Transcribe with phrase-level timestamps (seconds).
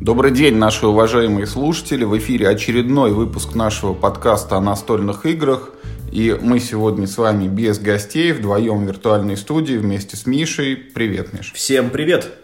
[0.00, 2.04] Добрый день, наши уважаемые слушатели.
[2.04, 5.70] В эфире очередной выпуск нашего подкаста о настольных играх.
[6.12, 10.76] И мы сегодня с вами без гостей, вдвоем в виртуальной студии вместе с Мишей.
[10.76, 11.52] Привет, Миш.
[11.54, 12.43] Всем привет!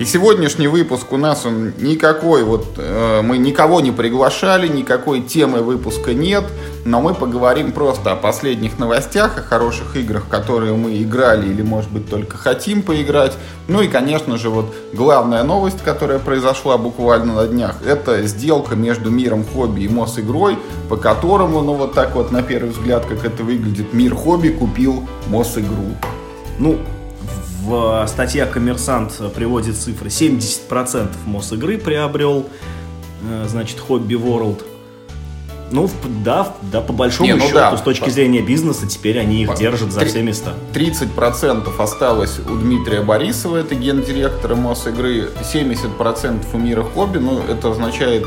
[0.00, 5.60] И сегодняшний выпуск у нас он никакой, вот э, мы никого не приглашали, никакой темы
[5.60, 6.44] выпуска нет,
[6.86, 11.90] но мы поговорим просто о последних новостях, о хороших играх, которые мы играли или, может
[11.90, 13.36] быть, только хотим поиграть.
[13.68, 19.10] Ну и, конечно же, вот главная новость, которая произошла буквально на днях, это сделка между
[19.10, 20.56] миром хобби и Мосигрой,
[20.88, 25.06] по которому, ну вот так вот на первый взгляд, как это выглядит, мир хобби купил
[25.26, 25.94] Мосигру.
[26.58, 26.78] Ну,
[27.60, 30.08] в статье «Коммерсант» приводит цифры.
[30.08, 32.46] 70% Мосигры приобрел,
[33.28, 34.62] э, значит, Hobby World.
[35.72, 35.88] Ну,
[36.24, 39.54] да, да, по большому Не, ну счету, да, с точки зрения бизнеса, теперь они их
[39.54, 40.08] держат за 3...
[40.08, 40.54] все места.
[40.74, 48.26] 30% осталось у Дмитрия Борисова, это гендиректора Мосигры, 70% у мира хобби, ну, это означает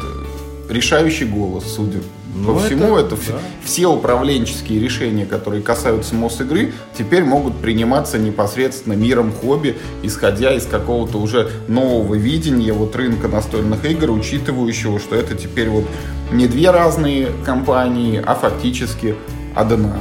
[0.70, 2.00] решающий голос, судя
[2.36, 3.40] ну, по всему, это, это да.
[3.64, 11.20] все управленческие решения, которые касаются Мосигры, теперь могут приниматься непосредственно миром хобби, исходя из какого-то
[11.20, 15.86] уже нового видения вот рынка настольных игр, учитывающего, что это теперь вот
[16.32, 19.16] не две разные компании, а фактически
[19.56, 19.96] одна.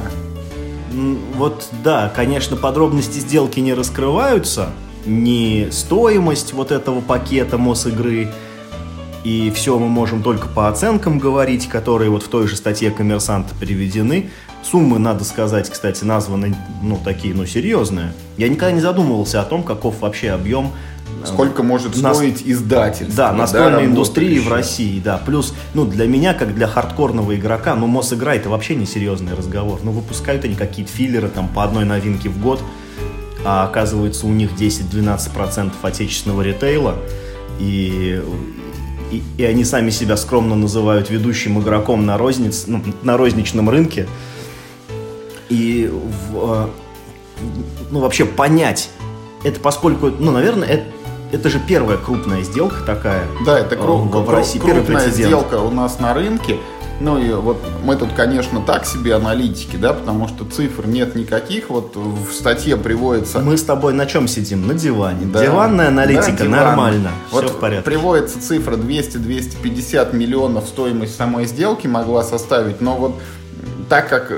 [1.34, 4.70] Вот да, конечно, подробности сделки не раскрываются,
[5.04, 8.28] не стоимость вот этого пакета Мосигры,
[9.24, 13.54] и все мы можем только по оценкам говорить, которые вот в той же статье коммерсанта
[13.54, 14.30] приведены.
[14.62, 18.12] Суммы, надо сказать, кстати, названы, ну, такие, ну, серьезные.
[18.36, 20.72] Я никогда не задумывался о том, каков вообще объем
[21.22, 22.16] э, Сколько может Нас...
[22.16, 23.16] стоить издательство.
[23.16, 25.18] Да, настольной да, индустрии в России, да.
[25.18, 29.80] Плюс, ну, для меня, как для хардкорного игрока, ну, Мосигра это вообще не серьезный разговор.
[29.82, 32.60] Ну, выпускают они какие-то филлеры там по одной новинке в год,
[33.44, 36.96] а оказывается у них 10-12% отечественного ритейла.
[37.58, 38.22] И
[39.12, 44.08] и, и они сами себя скромно называют ведущим игроком на, розниц, ну, на розничном рынке.
[45.50, 45.92] И
[46.30, 46.66] в, э,
[47.90, 48.88] ну, вообще понять,
[49.44, 50.84] это поскольку, ну, наверное, это,
[51.30, 53.26] это же первая крупная сделка такая.
[53.44, 56.56] Да, это кру- в, в России, крупная сделка у нас на рынке.
[57.00, 61.70] Ну и вот мы тут, конечно, так себе аналитики, да, потому что цифр нет никаких.
[61.70, 63.40] Вот в статье приводится...
[63.40, 64.66] Мы с тобой на чем сидим?
[64.66, 65.26] На диване.
[65.26, 65.42] Да.
[65.42, 66.50] Диванная аналитика, да, диван.
[66.50, 67.10] нормально.
[67.30, 67.84] Вот Все в порядке.
[67.84, 73.14] Приводится цифра 200-250 миллионов стоимость самой сделки могла составить, но вот
[73.88, 74.32] так как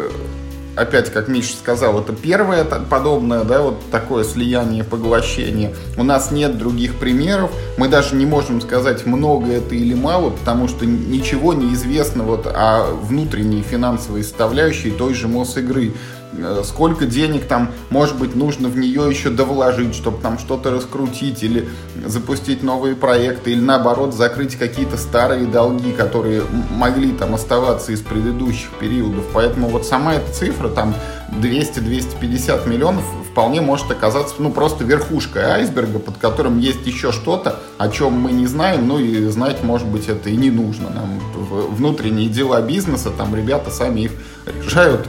[0.77, 5.75] опять, как Миша сказал, это первое подобное, да, вот такое слияние, поглощение.
[5.97, 7.51] У нас нет других примеров.
[7.79, 12.47] Мы даже не можем сказать, много это или мало, потому что ничего не известно вот
[12.47, 15.93] о внутренней финансовой составляющей той же Мосигры.
[16.37, 21.43] Э, сколько денег там, может быть, нужно в нее еще довложить, чтобы там что-то раскрутить
[21.43, 21.69] или
[22.05, 28.71] запустить новые проекты, или наоборот закрыть какие-то старые долги, которые могли там оставаться из предыдущих
[28.81, 29.25] периодов.
[29.33, 30.95] Поэтому вот сама эта цифра, там
[31.33, 37.89] 200-250 миллионов, вполне может оказаться ну просто верхушкой айсберга, под которым есть еще что-то, о
[37.89, 40.91] чем мы не знаем, ну и знать, может быть, это и не нужно.
[40.91, 41.21] Нам
[41.71, 44.13] внутренние дела бизнеса, там ребята сами их
[44.47, 45.09] решают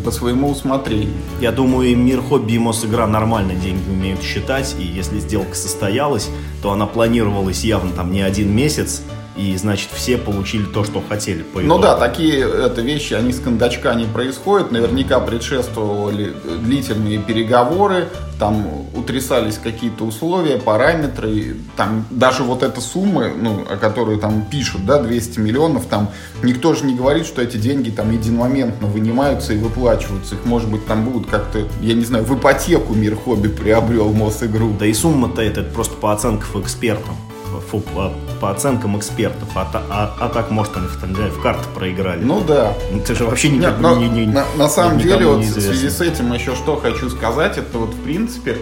[0.00, 1.14] по своему усмотрению.
[1.40, 6.28] Я думаю, и мир хобби и Мосигра нормально деньги умеют считать, и если сделка состоялась,
[6.62, 9.02] то она планировалась явно там не один месяц,
[9.36, 11.42] и, значит, все получили то, что хотели.
[11.42, 14.72] По ну да, такие это вещи, они с кондачка не происходят.
[14.72, 16.32] Наверняка предшествовали
[16.62, 18.08] длительные переговоры,
[18.38, 21.56] там утрясались какие-то условия, параметры.
[21.76, 26.10] Там даже вот эта сумма, ну, о которой там пишут, да, 200 миллионов, там
[26.42, 30.34] никто же не говорит, что эти деньги там единомоментно вынимаются и выплачиваются.
[30.34, 34.74] Их, может быть, там будут как-то, я не знаю, в ипотеку мир хобби приобрел Мосигру.
[34.78, 37.16] Да и сумма-то это просто по оценкам экспертам
[37.60, 42.22] фу, по, по оценкам экспертов, а, а, а так, может, они в, в карты проиграли.
[42.22, 42.74] Ну да.
[42.92, 45.60] Ну, ты же вообще никак, Нет, но, не, не, на, на самом деле, вот в
[45.60, 48.58] связи с этим еще что хочу сказать, это вот в принципе,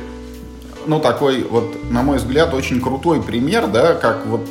[0.87, 4.47] ну такой вот, на мой взгляд, очень крутой пример, да, как вот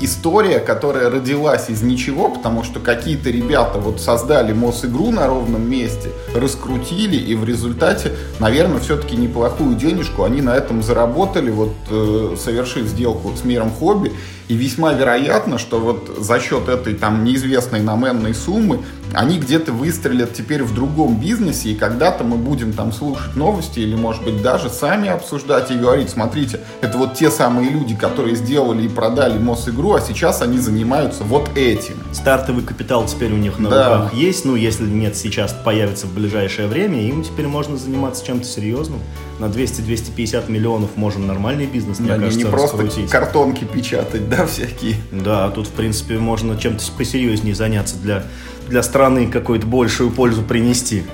[0.00, 6.10] история, которая родилась из ничего, потому что какие-то ребята вот создали МОС-игру на ровном месте,
[6.34, 12.86] раскрутили, и в результате, наверное, все-таки неплохую денежку они на этом заработали, вот э, совершив
[12.86, 14.12] сделку с миром хобби.
[14.48, 18.80] И весьма вероятно, что вот за счет этой там неизвестной нам энной суммы
[19.14, 23.94] они где-то выстрелят теперь в другом бизнесе, и когда-то мы будем там слушать новости или,
[23.94, 28.82] может быть, даже сами обсуждать и говорить, смотрите, это вот те самые люди, которые сделали
[28.82, 31.94] и продали МОС-игру, игру, а сейчас они занимаются вот этим.
[32.12, 33.84] Стартовый капитал теперь у них на Да.
[33.98, 38.44] руках есть, ну, если нет, сейчас появится в ближайшее время, им теперь можно заниматься чем-то
[38.44, 39.00] серьезным.
[39.38, 43.10] На 200-250 миллионов можно нормальный бизнес, мне Они кажется, не просто раскрутить.
[43.10, 44.96] картонки печатать, да, всякие.
[45.12, 48.24] Да, а тут, в принципе, можно чем-то посерьезнее заняться для,
[48.68, 51.04] для страны, какую-то большую пользу принести.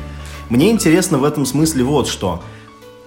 [0.48, 2.42] Мне интересно в этом смысле вот что.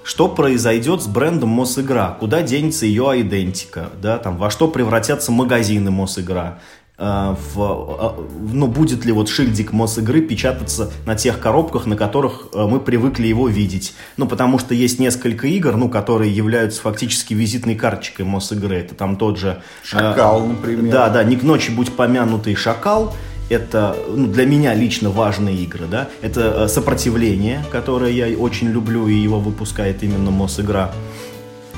[0.03, 2.15] Что произойдет с брендом Мосигра?
[2.19, 3.89] Куда денется ее идентика?
[4.01, 6.59] Да, там, во что превратятся магазины Мосигра?
[6.99, 8.23] Э, в, э,
[8.53, 13.27] ну, будет ли вот шильдик Мосигры печататься на тех коробках, на которых э, мы привыкли
[13.27, 13.93] его видеть?
[14.17, 18.77] Ну, потому что есть несколько игр, ну, которые являются фактически визитной карточкой Мосигры.
[18.77, 19.61] Это там тот же...
[19.83, 20.91] э, Шакал, например.
[20.91, 23.13] да, да, не к ночи будь помянутый шакал.
[23.49, 26.09] Это ну, для меня лично важные игры, да.
[26.21, 30.91] Это э, сопротивление, которое я очень люблю, и его выпускает именно Мосигра.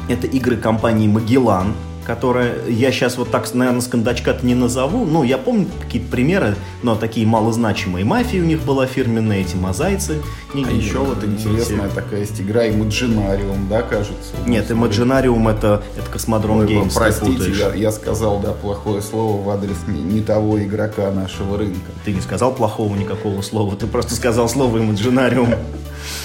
[0.07, 1.75] Это игры компании Магеллан,
[2.09, 5.05] которая я сейчас вот так, наверное, с кондачка-то не назову.
[5.05, 8.03] Ну, я помню какие-то примеры, но такие малозначимые.
[8.03, 10.15] Мафия у них была фирменная, эти мозайцы.
[10.55, 11.95] Не- А не- еще вот не интересная все.
[11.95, 14.33] такая есть игра Imaginarium, да, кажется?
[14.47, 19.77] Нет, Imaginarium это, это Космодром ты простите, я, я сказал, да, плохое слово в адрес
[19.85, 21.91] не, не того игрока нашего рынка.
[22.05, 25.53] Ты не сказал плохого никакого слова, ты просто сказал слово имаджинариум.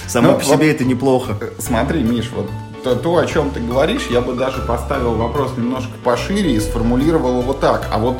[0.07, 1.37] Само Ну, по вот- себе это неплохо.
[1.59, 2.49] Смотри, Миш, вот
[2.85, 7.53] то, о чем ты говоришь, я бы даже поставил вопрос немножко пошире и сформулировал его
[7.53, 7.89] так.
[7.93, 8.17] А вот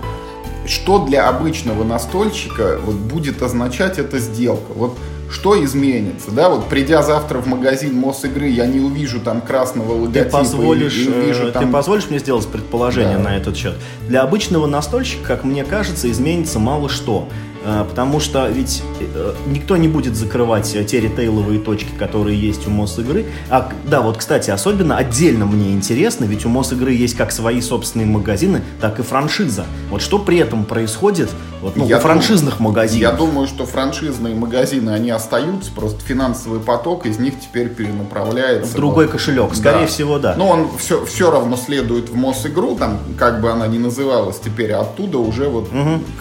[0.67, 4.73] что для обычного настольщика вот, будет означать эта сделка?
[4.75, 4.97] Вот
[5.31, 6.49] что изменится, да?
[6.49, 10.27] Вот придя завтра в магазин Мосигры, я не увижу там красного Ты логотипа.
[10.27, 11.65] и- позволишь, и увижу э, там...
[11.67, 13.25] ты позволишь мне сделать предположение Да.
[13.25, 13.75] на этот счет?
[14.09, 17.29] Для обычного настольщика, как мне кажется, изменится мало что.
[17.65, 22.67] Э, Потому что ведь э, никто не будет закрывать э, те ритейловые точки, которые есть
[22.67, 23.27] у Мосигры.
[23.51, 27.61] А, к- да, вот, кстати, особенно отдельно мне интересно, ведь у Мосигры есть как свои
[27.61, 29.65] собственные магазины, так и франшиза.
[29.91, 31.31] Вот что при этом происходит
[31.63, 33.01] вот, ну, Я у франшизных думаю- магазинов?
[33.01, 38.73] Я думаю, что франшизные магазины, они остаются, просто финансовый поток из них теперь перенаправляется.
[38.73, 39.13] В другой вот.
[39.13, 40.35] кошелек, скорее всего, да.
[40.37, 44.73] Но он все, все равно следует в Мосигру, там, как бы она ни называлась теперь,
[44.73, 45.69] а оттуда уже вот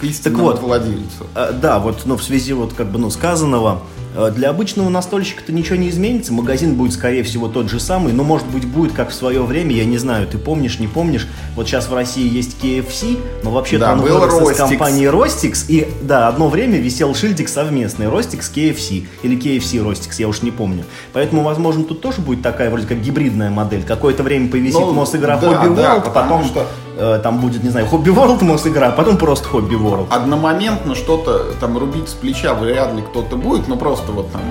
[0.00, 0.62] к истинному Так вот.
[0.62, 1.26] владельцу.
[1.34, 3.82] Э, Да, вот, ну, в связи вот как бы, ну, сказанного,
[4.16, 8.22] э, для обычного настольщика-то ничего не изменится, магазин будет, скорее всего, тот же самый, но,
[8.22, 11.26] может быть, будет как в свое время, я не знаю, ты помнишь, не помнишь,
[11.56, 14.68] вот сейчас в России есть KFC, но вообще-то Да, он был вырос из Rostix.
[14.68, 20.28] компании Rostix, и, да, одно время висел шильдик совместный, Rostix KFC, или KFC Rostix, я
[20.28, 20.84] уж не помню.
[21.12, 23.82] Поэтому, возможно, тут тоже будет такая, вроде как, гибридная модель.
[23.82, 26.66] Какое-то время повисит Ну, Мосигра да, Hobby да, World, потому потом что-
[26.96, 30.06] э, там будет, не знаю, Hobby World Мосигра, а потом просто Hobby World.
[30.10, 34.42] Одномоментно что-то там рубить с плеча вряд ли кто-то будет, но просто вот там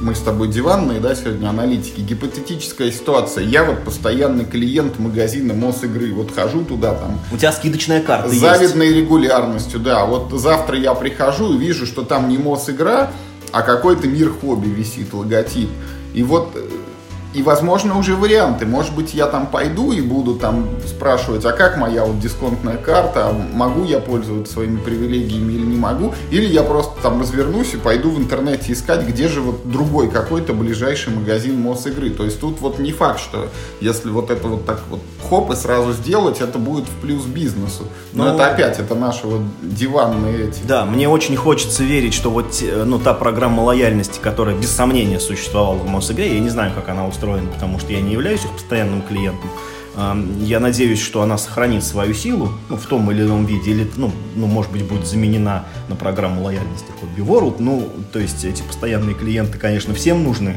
[0.00, 2.00] мы с тобой диванные, да, сегодня аналитики.
[2.00, 3.44] Гипотетическая ситуация.
[3.44, 6.12] Я вот постоянный клиент магазина Мосигры.
[6.14, 8.42] Вот хожу туда там У тебя скидочная карта с есть.
[8.42, 10.04] завидной регулярностью, да.
[10.04, 13.10] Вот завтра я прихожу и вижу, что там не Мосигра,
[13.52, 15.68] а какой-то мир хобби висит, логотип.
[16.14, 16.60] И вот, э,
[17.34, 18.64] и возможно уже варианты.
[18.66, 23.28] Может быть, я там пойду и буду там спрашивать, а как моя вот дисконтная карта,
[23.28, 26.14] а могу я пользоваться своими привилегиями или не могу.
[26.30, 30.52] Или я просто там развернусь и пойду в интернете искать, где же вот другой какой-то
[30.54, 32.10] ближайший магазин Мосигры.
[32.10, 33.48] То есть тут вот не факт, что
[33.80, 37.84] если вот это вот так вот хоп и сразу сделать, это будет в плюс бизнесу.
[38.14, 40.60] Но Ну, это опять, это наши вот диванные эти.
[40.66, 45.20] Да, мне очень хочется верить, что вот те- ну, та программа лояльности, которая без сомнения
[45.20, 48.52] существовала в Мосигре, я не знаю, как она устроена, потому что я не являюсь их
[48.52, 49.50] постоянным клиентом.
[49.96, 53.90] Эм, Я надеюсь, что она сохранит свою силу ну, в том или ином виде, или,
[53.96, 57.56] ну, ну, может быть, будет заменена на программу лояльности Hobby World.
[57.58, 60.56] Ну, то есть эти постоянные клиенты, конечно, всем нужны.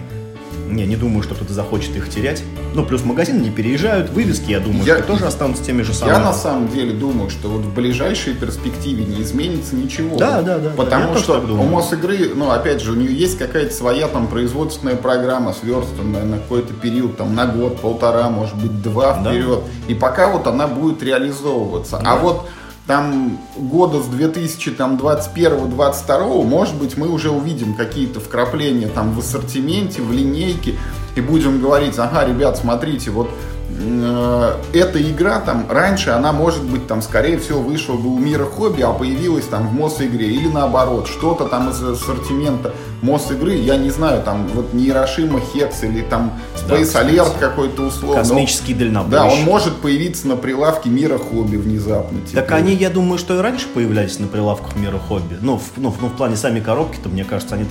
[0.72, 2.44] Я не думаю, что кто-то захочет их терять.
[2.74, 6.16] Ну, плюс магазины не переезжают, вывески, я думаю, Я- что тоже останутся теми же самыми.
[6.16, 10.18] Я на самом деле думаю, что вот в ближайшей перспективе не изменится ничего.
[10.18, 13.38] Да, да, да, да, Потому тоже что у Мосигры, ну, опять же, у нее есть
[13.38, 18.82] какая-то своя там производственная программа, сверстанная на какой-то период, там, на год, полтора, может быть,
[18.82, 19.32] два Да.
[19.32, 19.60] вперед.
[19.88, 22.02] И пока вот она будет реализовываться.
[22.04, 22.48] А вот
[22.88, 30.12] там года с 2021-2022, может быть, мы уже увидим какие-то вкрапления там в ассортименте, в
[30.12, 30.74] линейке,
[31.16, 33.30] и будем говорить, ага, ребят, смотрите, вот
[33.70, 38.46] э, эта игра там раньше, она может быть там, скорее всего, вышла бы у мира
[38.46, 43.56] хобби, а появилась там в МОС игре, или наоборот, что-то там из ассортимента мосс игры,
[43.56, 48.18] я не знаю, там вот Нейрошима Хекс или там Space да, Alert какой-то условно.
[48.18, 49.12] Космический дальнобойщик.
[49.12, 52.20] Да, он может появиться на прилавке мира хобби внезапно.
[52.22, 52.44] Теперь.
[52.44, 55.38] Так они, я думаю, что и раньше появлялись на прилавках мира хобби.
[55.42, 57.66] Ну, в, ну, ну, в плане сами коробки-то, мне кажется, они,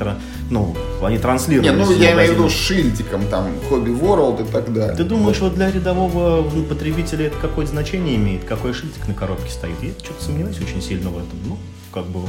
[0.51, 1.77] ну, они транслируют.
[1.77, 4.97] Не, ну я имею в виду с шильдиком, там, Хобби World и так далее.
[4.97, 8.45] Ты думаешь, вот для рядового потребителя это какое-то значение имеет?
[8.45, 9.77] Какой шильдик на коробке стоит?
[9.83, 11.39] Я что-то сомневаюсь очень сильно в этом.
[11.47, 11.59] Ну,
[11.93, 12.21] как бы...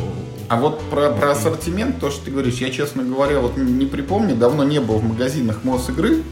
[0.49, 4.35] А вот про, про ассортимент, то, что ты говоришь, я, честно говоря, вот не припомню,
[4.35, 6.23] давно не был в магазинах МОС игры.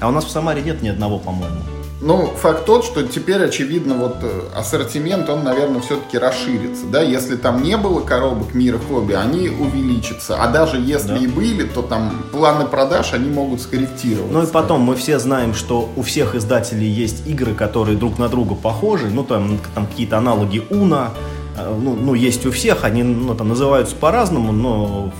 [0.00, 1.56] А у нас в Самаре нет ни одного, по-моему.
[2.00, 7.34] Ну, факт тот, что теперь, очевидно, вот э, ассортимент, он, наверное, все-таки расширится, да, если
[7.34, 11.16] там не было коробок мира хобби, они увеличатся, а даже если да.
[11.16, 14.34] и были, то там планы продаж, они могут скорректироваться.
[14.34, 18.28] Ну и потом, мы все знаем, что у всех издателей есть игры, которые друг на
[18.28, 21.12] друга похожи, ну там, там какие-то аналоги Уна,
[21.56, 25.12] ну, ну, есть у всех, они ну, там, называются по-разному, но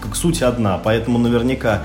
[0.00, 1.82] как суть одна, поэтому наверняка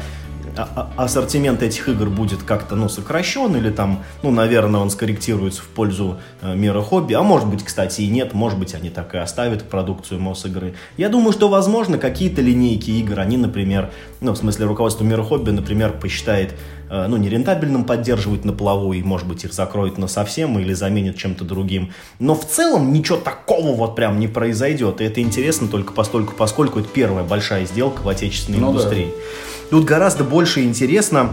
[0.58, 5.62] а, а, ассортимент этих игр будет как-то, ну, сокращен, или там, ну, наверное, он скорректируется
[5.62, 9.14] в пользу э, мира хобби, а может быть, кстати, и нет, может быть, они так
[9.16, 10.76] и оставят продукцию МОС игры.
[10.96, 15.52] Я думаю, что, возможно, какие-то линейки игр, они, например, ну, в смысле, руководство мира хобби,
[15.52, 16.54] например, посчитает,
[16.85, 21.18] э, ну, нерентабельным поддерживать на плаву, и, может быть, их закроют на совсем или заменят
[21.18, 21.92] чем-то другим.
[22.20, 26.80] Но в целом ничего такого вот прям не произойдет, и это интересно только постольку, поскольку
[26.80, 29.08] это первая большая сделка в отечественной ну, индустрии.
[29.08, 29.70] Да.
[29.72, 31.32] Тут гораздо больше интересно,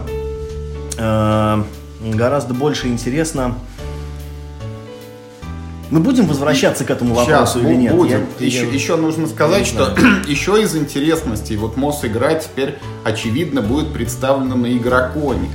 [0.97, 1.63] э,
[2.01, 3.55] гораздо больше интересно.
[5.93, 7.95] Мы будем возвращаться к этому вопросу Сейчас, или нет?
[7.95, 8.25] Будем.
[8.39, 8.73] Я, еще, я...
[8.73, 9.95] еще нужно сказать, что
[10.27, 15.51] еще из интересностей, вот МОС игра теперь, очевидно, будет представлена на Игроконе.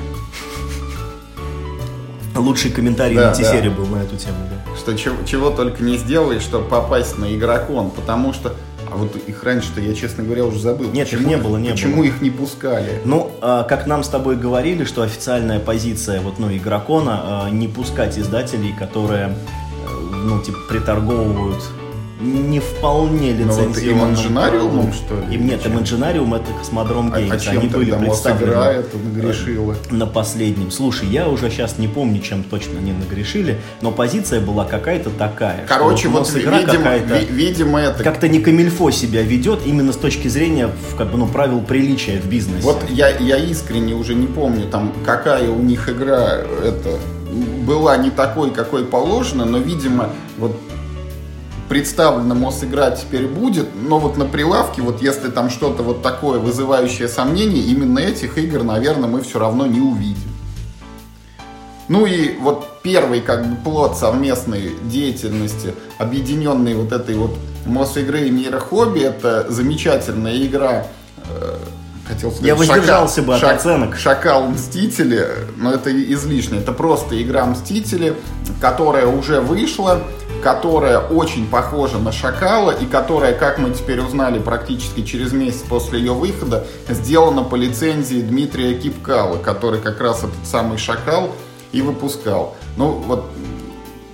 [2.37, 3.75] Лучший комментарий да, на T-серии да.
[3.75, 4.77] был на эту тему, да.
[4.77, 8.55] Что чего, чего только не сделаешь, чтобы попасть на Игрокон, потому что
[8.89, 10.93] а вот их раньше-то, я, честно говоря, уже забыл.
[10.93, 12.05] Нет, почему, их не было, не почему было.
[12.05, 13.01] их не пускали?
[13.05, 17.67] Ну, а, как нам с тобой говорили, что официальная позиция вот, ну, игрокона а, не
[17.67, 19.37] пускать издателей, которые,
[20.25, 21.63] ну, типа, приторговывают
[22.21, 24.17] не вполне лицензионным.
[24.35, 25.37] Ну, вот что ли?
[25.37, 27.31] Им, нет, Imaginarium это Космодром Games.
[27.31, 29.77] А, а чем Они были представлены игра это нагрешила?
[29.91, 30.71] на последнем.
[30.71, 35.65] Слушай, я уже сейчас не помню, чем точно они нагрешили, но позиция была какая-то такая.
[35.67, 38.03] Короче, вот, игра видимо, ви, видимо это...
[38.03, 42.27] Как-то не камильфо себя ведет именно с точки зрения как бы, ну, правил приличия в
[42.27, 42.65] бизнесе.
[42.65, 46.99] Вот я, я искренне уже не помню, там, какая у них игра это
[47.69, 50.09] была не такой, какой положено, но, видимо,
[50.39, 50.57] вот
[51.69, 57.09] представлено Мосигра теперь будет, но вот на прилавке, вот если там что-то вот такое вызывающее
[57.09, 60.31] сомнение, именно этих игр, наверное, мы все равно не увидим.
[61.89, 68.31] Ну и вот первый как бы плод совместной деятельности, объединенной вот этой вот Мосигры и
[68.31, 70.87] Мира Хобби, это замечательная игра
[71.29, 71.59] э,
[72.09, 72.47] хотел сказать.
[72.47, 73.97] Я воздержался Шакал, бы от Шак, оценок.
[73.97, 76.59] Шакал Мстители, но это излишне.
[76.59, 78.15] Это просто игра Мстители,
[78.61, 80.03] которая уже вышла
[80.43, 85.99] которая очень похожа на Шакала и которая, как мы теперь узнали практически через месяц после
[85.99, 91.35] ее выхода, сделана по лицензии Дмитрия Кипкала, который как раз этот самый Шакал
[91.73, 92.57] и выпускал.
[92.77, 93.25] Ну, вот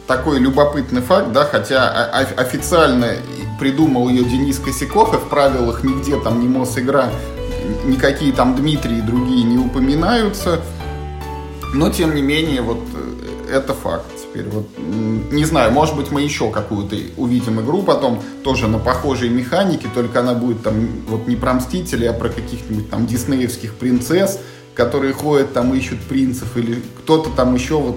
[0.07, 1.91] такой любопытный факт, да, хотя
[2.37, 3.13] официально
[3.59, 7.11] придумал ее Денис Косяков, и в правилах нигде там не Мосигра,
[7.85, 10.61] никакие там Дмитрии и другие не упоминаются,
[11.73, 14.49] но тем не менее вот э, это факт теперь.
[14.49, 19.89] Вот, не знаю, может быть, мы еще какую-то увидим игру потом, тоже на похожей механике,
[19.95, 24.41] только она будет там вот не про Мстителей, а про каких-нибудь там диснеевских принцесс,
[24.75, 27.97] которые ходят там ищут принцев, или кто-то там еще вот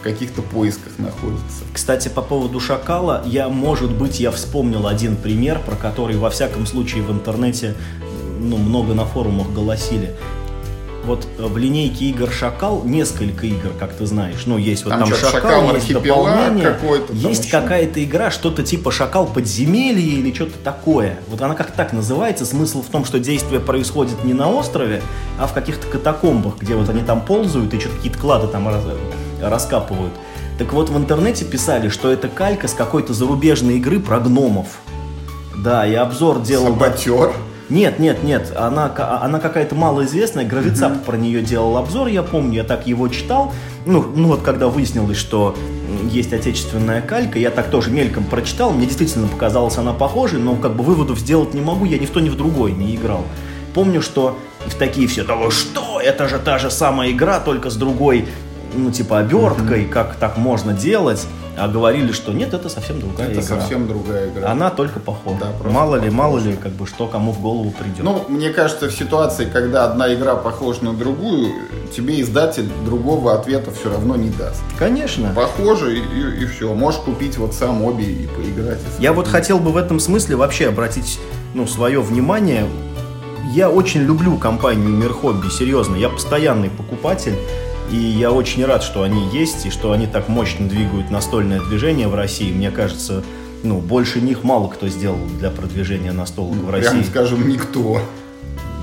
[0.00, 1.64] в каких-то поисках находится.
[1.74, 6.66] Кстати, по поводу Шакала, я, может быть, я вспомнил один пример, про который, во всяком
[6.66, 7.74] случае, в интернете
[8.40, 10.10] ну, много на форумах голосили
[11.04, 14.44] вот в линейке игр Шакал несколько игр, как ты знаешь.
[14.46, 16.76] Ну, есть вот там, там Шакал, Шакал, есть дополнение,
[17.12, 21.18] есть какая-то игра, что-то типа Шакал подземелье или что-то такое.
[21.28, 22.44] Вот она как так называется.
[22.44, 25.02] Смысл в том, что действие происходит не на острове,
[25.38, 28.84] а в каких-то катакомбах, где вот они там ползают и что-то какие-то клады там раз,
[29.42, 30.12] раскапывают.
[30.58, 34.80] Так вот, в интернете писали, что это калька с какой-то зарубежной игры про гномов.
[35.56, 36.66] Да, и обзор делал...
[36.66, 37.32] Саботер?
[37.70, 41.04] Нет, нет, нет, она, она какая-то малоизвестная, Гравицап mm-hmm.
[41.04, 43.52] про нее делал обзор, я помню, я так его читал.
[43.86, 45.56] Ну, ну вот когда выяснилось, что
[46.10, 50.74] есть отечественная калька, я так тоже мельком прочитал, мне действительно показалось она похожей, но как
[50.74, 53.24] бы выводов сделать не могу, я ни в то, ни в другой не играл.
[53.72, 54.36] Помню, что
[54.66, 58.26] в такие все, того что, это же та же самая игра, только с другой
[58.74, 61.26] ну, типа, оберткой, как так можно делать,
[61.60, 63.60] а говорили, что нет, это совсем другая Это игра.
[63.60, 64.50] совсем другая игра.
[64.50, 65.36] Она только похожа.
[65.40, 68.02] Да, мало ли, мало ли, как бы, что кому в голову придет.
[68.02, 71.52] Ну, мне кажется, в ситуации, когда одна игра похожа на другую,
[71.94, 74.62] тебе издатель другого ответа все равно не даст.
[74.78, 75.34] Конечно.
[75.36, 76.72] Похоже, и, все.
[76.72, 78.78] Можешь купить вот сам обе и поиграть.
[78.88, 81.20] если Я вот хотел бы в этом смысле вообще обратить
[81.52, 82.66] ну, свое внимание.
[83.52, 85.96] Я очень люблю компанию Мир Хобби, серьезно.
[85.96, 87.34] Я постоянный покупатель.
[87.90, 92.06] И я очень рад, что они есть, и что они так мощно двигают настольное движение
[92.06, 92.52] в России.
[92.52, 93.24] Мне кажется,
[93.62, 96.90] ну, больше них мало кто сделал для продвижения настолок в России.
[96.90, 98.00] Прям скажем, никто.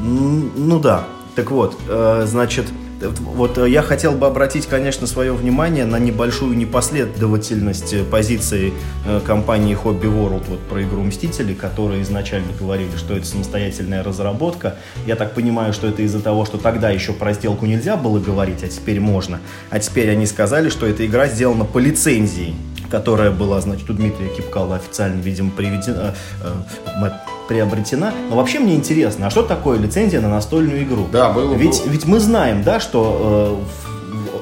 [0.01, 1.07] Ну да.
[1.35, 2.65] Так вот, э, значит,
[3.01, 8.73] вот э, я хотел бы обратить, конечно, свое внимание на небольшую непоследовательность э, позиции
[9.05, 14.75] э, компании Hobby World вот про игру Мстители, которые изначально говорили, что это самостоятельная разработка.
[15.05, 18.63] Я так понимаю, что это из-за того, что тогда еще про сделку нельзя было говорить,
[18.63, 19.39] а теперь можно.
[19.69, 22.55] А теперь они сказали, что эта игра сделана по лицензии
[22.89, 26.53] которая была, значит, у Дмитрия Кипкала официально, видимо, приведена, э,
[27.01, 27.09] э,
[27.47, 28.13] приобретена.
[28.29, 31.07] Но вообще мне интересно, а что такое лицензия на настольную игру?
[31.11, 33.59] Да, было бы- Ведь, ведь мы знаем, да, что,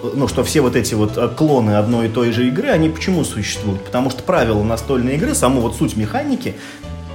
[0.03, 2.89] э, ну, что все вот эти вот э, клоны одной и той же игры, они
[2.89, 3.83] почему существуют?
[3.83, 6.55] Потому что правила настольной игры, саму вот суть механики,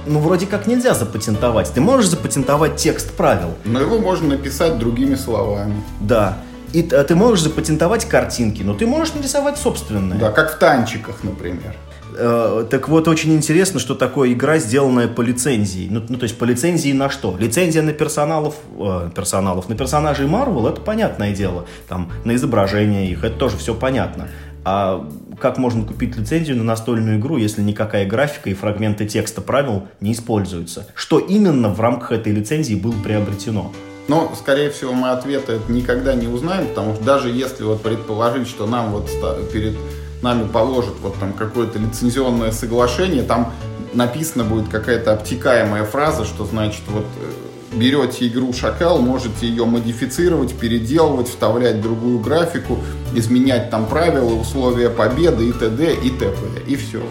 [0.05, 1.71] ну, вроде как нельзя запатентовать.
[1.73, 5.75] Ты можешь запатентовать текст правил, Но его можно написать другими словами.
[5.99, 6.37] да.
[6.73, 10.17] И т- ты можешь запатентовать картинки, но ты можешь нарисовать собственные.
[10.17, 11.75] Да, как в танчиках, например.
[12.15, 15.87] Э, так вот, очень интересно, что такое игра, сделанная по лицензии.
[15.89, 17.35] Ну, ну, то есть по лицензии на что?
[17.37, 21.65] Лицензия на персоналов, э, персоналов, на персонажей Marvel, это понятное дело.
[21.87, 24.27] Там, на изображение их, это тоже все понятно.
[24.63, 29.87] А как можно купить лицензию на настольную игру, если никакая графика и фрагменты текста правил
[29.99, 30.87] не используются?
[30.93, 33.71] Что именно в рамках этой лицензии было приобретено?
[34.07, 38.67] Но, скорее всего, мы ответа никогда не узнаем, потому что даже если вот предположить, что
[38.67, 39.09] нам вот
[39.53, 39.75] перед
[40.21, 43.53] нами положат вот там какое-то лицензионное соглашение, там
[43.93, 50.53] написана будет какая-то обтекаемая фраза, что значит вот э, берете игру Шакал, можете ее модифицировать,
[50.53, 52.79] переделывать, вставлять другую графику,
[53.13, 55.95] изменять там правила, условия победы и т.д.
[55.95, 56.37] и т.п.
[56.67, 57.01] И все.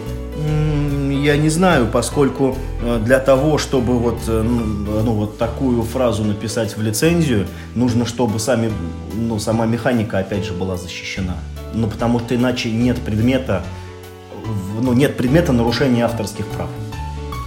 [1.21, 6.75] Я не знаю, поскольку э, для того, чтобы вот, э, ну, вот такую фразу написать
[6.75, 8.71] в лицензию, нужно, чтобы сами,
[9.13, 11.35] ну, сама механика, опять же, была защищена.
[11.73, 13.63] Ну, потому что иначе нет предмета,
[14.81, 16.69] ну, нет предмета нарушения авторских прав.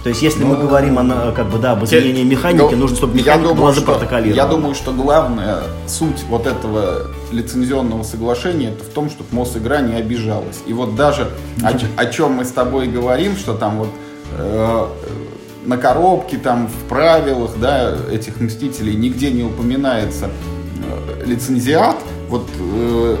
[0.05, 3.15] То есть, если мы говорим о, как бы, да, об изменении механики, Ну, нужно, чтобы
[3.15, 4.35] механика думаю, была запротоколирована.
[4.35, 9.95] Я думаю, что главная суть вот этого лицензионного соглашения это в том, чтобы Мосигра не
[9.95, 10.61] обижалась.
[10.67, 11.31] И вот даже
[11.63, 13.89] о, о чем мы с тобой говорим, что там вот
[14.37, 14.87] э,
[15.65, 21.97] на коробке, там в правилах, да, этих мстителей нигде не упоминается э, лицензиат,
[22.29, 23.17] вот э,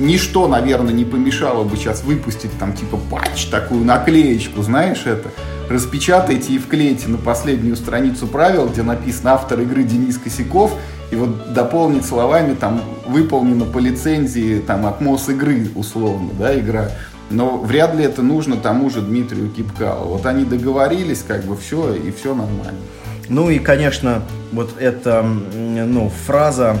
[0.00, 5.30] ничто, наверное, не помешало бы сейчас выпустить там типа патч, такую наклеечку, знаешь это,
[5.68, 10.74] распечатайте и вклейте на последнюю страницу правил, где написано автор игры Денис Косяков,
[11.10, 16.90] и вот дополнить словами там выполнено по лицензии там от МОС игры условно, да, игра.
[17.30, 20.12] Но вряд ли это нужно тому же Дмитрию Кипкалу.
[20.12, 22.80] Вот они договорились, как бы все, и все нормально.
[23.28, 26.80] Ну и, конечно, вот эта ну, фраза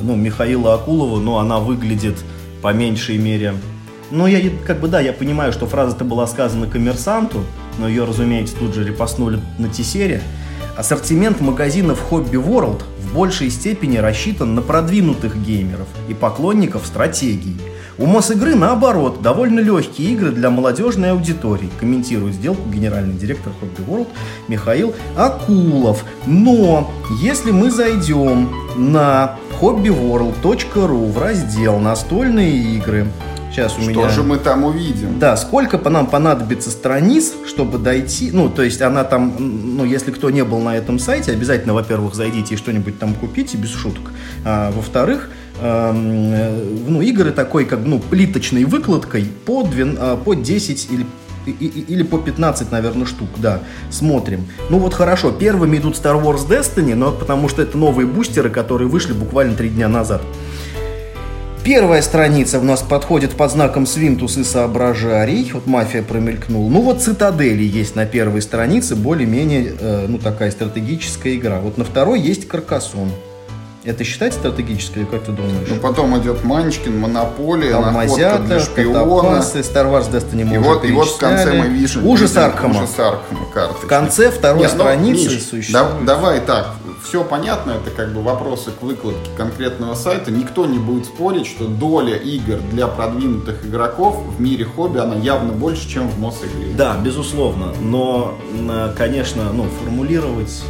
[0.00, 2.16] ну, Михаила Акулова, ну, она выглядит
[2.62, 3.54] по меньшей мере...
[4.10, 7.44] Ну, я как бы, да, я понимаю, что фраза-то была сказана коммерсанту,
[7.78, 10.22] но ее, разумеется, тут же репостнули на Тесере.
[10.76, 17.56] Ассортимент магазинов Hobby World в большей степени рассчитан на продвинутых геймеров и поклонников стратегий.
[17.98, 24.08] У Мосигры, наоборот, довольно легкие игры для молодежной аудитории, комментирует сделку генеральный директор Hobby World
[24.48, 26.04] Михаил Акулов.
[26.26, 33.06] Но если мы зайдем на hobbyworld.ru в раздел «Настольные игры»,
[33.52, 34.08] сейчас у Что меня...
[34.08, 35.20] же мы там увидим?
[35.20, 40.10] Да, сколько по нам понадобится страниц, чтобы дойти, ну, то есть она там, ну, если
[40.10, 44.10] кто не был на этом сайте, обязательно, во-первых, зайдите и что-нибудь там купите, без шуток.
[44.44, 50.34] А, во-вторых, эм, э, ну, игры такой, как, ну, плиточной выкладкой по, 12, а, по
[50.34, 51.06] 10 или
[51.46, 54.46] или по 15, наверное, штук, да, смотрим.
[54.70, 58.88] Ну вот хорошо, первыми идут Star Wars Destiny, но потому что это новые бустеры, которые
[58.88, 60.22] вышли буквально три дня назад.
[61.64, 65.48] Первая страница у нас подходит под знаком Свинтус и Соображарий.
[65.54, 66.68] Вот мафия промелькнул.
[66.68, 71.60] Ну вот Цитадели есть на первой странице, более-менее, э, ну такая стратегическая игра.
[71.60, 73.10] Вот на второй есть Каркасон.
[73.84, 75.66] Это считать стратегической, как ты думаешь?
[75.68, 79.38] Ну, потом идет Манчкин, Монополия, находка Алмазята, для шпиона.
[79.40, 82.06] Star Wars Destiny мы И вот, и вот в конце мы видим...
[82.06, 82.78] Ужас видим Аркхема.
[82.78, 83.84] Ужас Аркхема карточки.
[83.84, 85.72] В конце второй Нет, ну, страницы Миш, существует.
[85.72, 90.30] да- давай так, все понятно, это как бы вопросы к выкладке конкретного сайта.
[90.30, 95.52] Никто не будет спорить, что доля игр для продвинутых игроков в мире хобби, она явно
[95.52, 96.72] больше, чем в Мосигре.
[96.76, 98.34] Да, безусловно, но,
[98.96, 100.62] конечно, ну, формулировать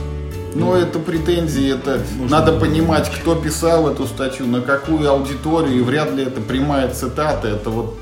[0.55, 5.81] но это претензии, это Нужно надо понимать, кто писал эту статью, на какую аудиторию, и
[5.83, 7.99] вряд ли это прямая цитата, это вот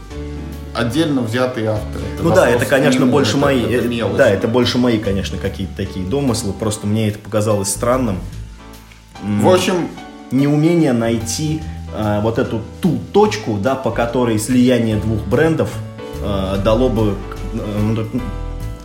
[0.75, 2.05] отдельно взятые авторы.
[2.15, 4.99] Это ну да, это, конечно, именно, больше это, мои, это э, да, это больше мои,
[4.99, 8.19] конечно, какие-то такие домыслы, просто мне это показалось странным.
[9.23, 9.89] В общем,
[10.31, 11.61] неумение найти
[11.95, 15.71] э, вот эту ту точку, да, по которой слияние двух брендов
[16.23, 17.15] э, дало бы
[17.55, 18.05] э,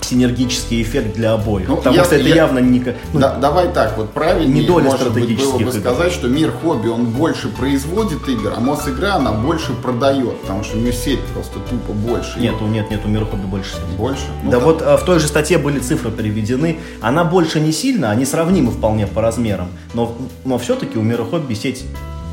[0.06, 1.68] синергический эффект для обоих.
[1.68, 2.84] Ну, потому я, что это я, явно не...
[3.13, 5.74] Ну, да, давай так, вот правильнее не доля может быть, было бы игр.
[5.74, 10.78] сказать, что мир хобби, он больше производит игр, а Мосигра, она больше продает, потому что
[10.78, 12.39] у нее сеть просто тупо больше.
[12.39, 13.98] Нет, нет, нет, у мира хобби больше сеть.
[13.98, 14.24] Больше?
[14.44, 16.80] Ну, да, да вот а, в той же статье были цифры приведены.
[17.02, 21.54] Она больше не сильно, они сравнимы вполне по размерам, но, но все-таки у мира хобби
[21.54, 21.84] сеть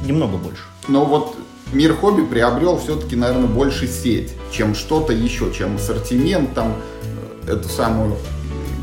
[0.07, 0.63] немного больше.
[0.89, 1.37] Но вот
[1.73, 6.75] мир хобби приобрел все-таки, наверное, больше сеть, чем что-то еще, чем ассортимент, там,
[7.46, 8.16] эту самую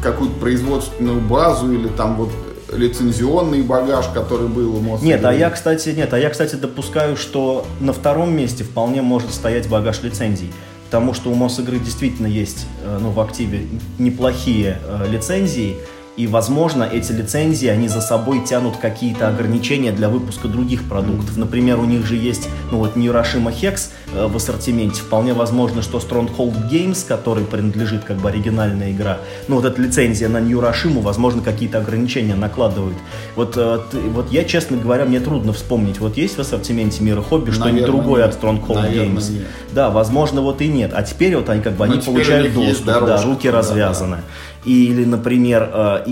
[0.01, 2.29] какую-то производственную базу или там вот
[2.71, 5.07] лицензионный багаж, который был у Мосигры.
[5.07, 9.33] Нет, а я, кстати, нет, а я, кстати, допускаю, что на втором месте вполне может
[9.33, 10.53] стоять багаж лицензий.
[10.85, 13.67] Потому что у Мосигры действительно есть э, ну, в активе
[13.99, 15.77] неплохие э, лицензии,
[16.19, 21.37] и, возможно, эти лицензии, они за собой тянут какие-то ограничения для выпуска других продуктов.
[21.37, 24.99] Например, у них же есть, ну вот, Neuroshima Hex э, в ассортименте.
[25.01, 30.27] Вполне возможно, что Stronghold Games, который принадлежит как бы оригинальная игра, ну вот эта лицензия
[30.27, 32.97] на Neuroshima, возможно, какие-то ограничения накладывает.
[33.37, 33.79] Вот, э,
[34.13, 38.25] вот я, честно говоря, мне трудно вспомнить, вот есть в ассортименте Мира Хобби что-нибудь другое
[38.25, 38.35] нет.
[38.35, 39.31] от Stronghold Наверное, Games?
[39.31, 39.47] Нет.
[39.71, 40.91] Да, возможно, вот и нет.
[40.93, 44.17] А теперь вот они как бы, они получают доступ, да, руки да, развязаны.
[44.17, 44.23] Да.
[44.65, 46.03] Или, например, э,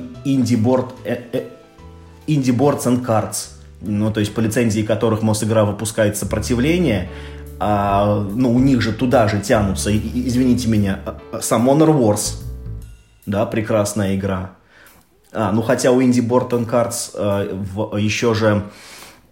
[1.03, 1.43] э, э,
[2.27, 3.49] Indie Boards and Cards,
[3.81, 7.10] ну, то есть по лицензии которых Мосигра выпускает сопротивление,
[7.60, 10.99] а, ну, у них же туда же тянутся, извините меня,
[11.41, 12.43] сам Wars,
[13.25, 14.51] да, прекрасная игра.
[15.33, 18.63] А, ну, хотя у Indie Board and Cards э, в, еще же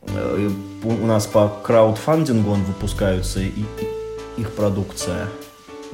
[0.02, 0.50] э,
[0.84, 5.28] у нас по краудфандингу он выпускаются и, и, их продукция.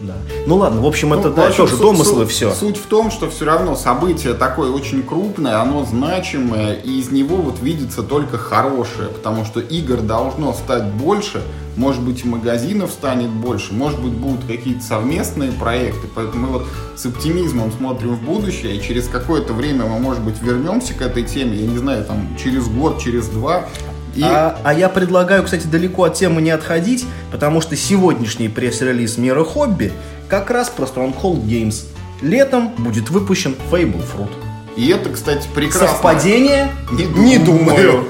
[0.02, 0.16] Да.
[0.48, 2.52] Ну ладно, в общем, ну, это да, общем, тоже домыслы суть, все.
[2.54, 7.38] Суть в том, что все равно событие такое очень крупное, оно значимое, и из него
[7.38, 11.44] вот видится только хорошее, потому что игр должно стать больше,
[11.76, 16.68] может быть, и магазинов станет больше, может быть, будут какие-то совместные проекты, поэтому мы вот
[16.96, 21.24] с оптимизмом смотрим в будущее, и через какое-то время мы, может быть, вернемся к этой
[21.24, 23.66] теме, я не знаю, там, через год, через два,
[24.16, 24.24] и...
[24.24, 29.44] А, а я предлагаю, кстати, далеко от темы не отходить, потому что сегодняшний пресс-релиз Мира
[29.44, 29.92] Хобби
[30.28, 31.86] как раз про Stronghold Games.
[32.22, 34.30] Летом будет выпущен Fable Fruit.
[34.76, 35.88] И это, кстати, прекрасно.
[35.88, 36.70] Совпадение?
[36.92, 38.06] Не, не думаю.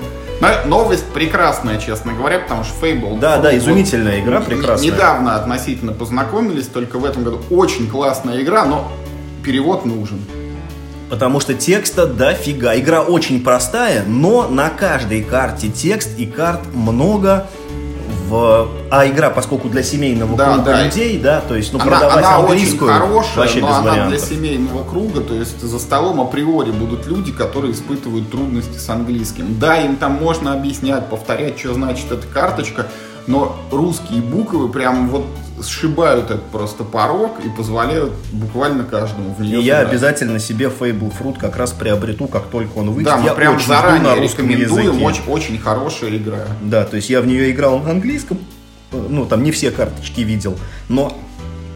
[0.66, 3.20] Новость прекрасная, честно говоря, потому что Fable...
[3.20, 4.92] Да, Fruit, да, изумительная вот, игра, прекрасная.
[4.92, 7.42] Недавно относительно познакомились, только в этом году.
[7.52, 8.92] Очень классная игра, но
[9.44, 10.20] перевод нужен.
[11.12, 12.80] Потому что текста дофига.
[12.80, 17.48] Игра очень простая, но на каждой карте текст и карт много.
[18.30, 18.70] В...
[18.90, 20.84] А игра, поскольку для семейного да, круга да.
[20.86, 23.92] людей, да, то есть, ну, она, продавать она английскую очень хорошая, вообще но без она
[23.92, 24.10] вариантов.
[24.10, 29.60] для семейного круга, то есть за столом априори будут люди, которые испытывают трудности с английским.
[29.60, 32.88] Да, им там можно объяснять, повторять, что значит эта карточка,
[33.28, 35.26] но русские буквы прям вот
[35.64, 41.14] сшибают этот просто порог и позволяют буквально каждому в нее И я обязательно себе Fable
[41.18, 43.12] Fruit как раз приобрету, как только он выйдет.
[43.12, 45.06] Да, мы я прям заранее на русском рекомендуем, языке.
[45.06, 46.40] Очень, очень хорошая игра.
[46.62, 48.40] Да, то есть я в нее играл на английском,
[48.92, 50.58] ну там не все карточки видел,
[50.90, 51.18] но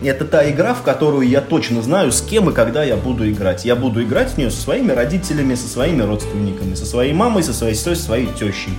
[0.03, 3.65] это та игра, в которую я точно знаю, с кем и когда я буду играть.
[3.65, 7.53] Я буду играть в нее со своими родителями, со своими родственниками, со своей мамой, со
[7.53, 8.73] своей сестрой, со своей тещей.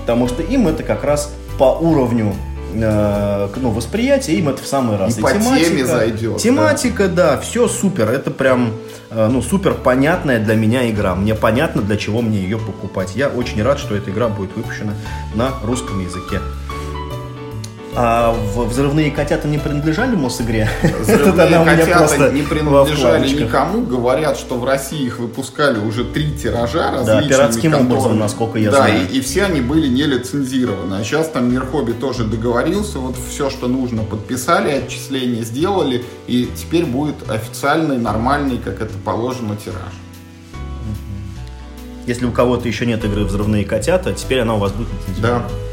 [0.00, 2.34] Потому что им это как раз по уровню
[2.72, 5.16] э, ну, восприятие, им это в самый раз.
[5.16, 6.38] И, и по тематика, теме зайдет.
[6.38, 7.32] Тематика, да.
[7.32, 8.10] да, все супер.
[8.10, 8.72] Это прям,
[9.10, 11.14] э, ну, супер понятная для меня игра.
[11.14, 13.14] Мне понятно, для чего мне ее покупать.
[13.14, 14.94] Я очень рад, что эта игра будет выпущена
[15.34, 16.40] на русском языке.
[17.94, 20.66] А взрывные котята не принадлежали Мосигре?
[21.00, 23.82] Взрывные котята не принадлежали никому.
[23.82, 27.28] Говорят, что в России их выпускали уже три тиража различными.
[27.28, 29.06] Да, пиратским образом, насколько я знаю.
[29.06, 30.94] Да, и, все они были не лицензированы.
[30.94, 32.98] А сейчас там Мирхоби тоже договорился.
[32.98, 36.02] Вот все, что нужно, подписали, отчисления сделали.
[36.26, 39.92] И теперь будет официальный, нормальный, как это положено, тираж.
[42.06, 45.44] Если у кого-то еще нет игры «Взрывные котята», теперь она у вас будет лицензирована.
[45.48, 45.72] Да.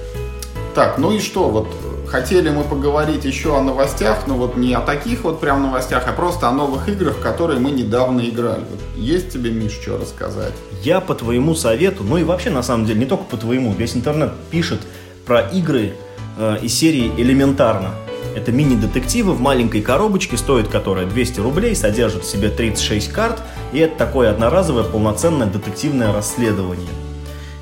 [0.76, 1.68] Так, ну и что, вот
[2.10, 6.12] хотели мы поговорить еще о новостях, но вот не о таких вот прям новостях, а
[6.12, 8.64] просто о новых играх, которые мы недавно играли.
[8.70, 10.54] Вот есть тебе, Миш, что рассказать?
[10.84, 13.96] Я по твоему совету, ну и вообще, на самом деле, не только по твоему, весь
[13.96, 14.80] интернет пишет
[15.26, 15.94] про игры
[16.38, 17.92] э, из серии «Элементарно».
[18.36, 23.42] Это мини-детективы в маленькой коробочке, стоит которая 200 рублей, содержит в себе 36 карт,
[23.72, 26.90] и это такое одноразовое полноценное детективное расследование.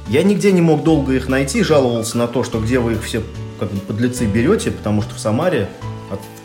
[0.07, 3.21] Я нигде не мог долго их найти, жаловался на то, что где вы их все
[3.59, 5.69] как бы подлецы берете, потому что в Самаре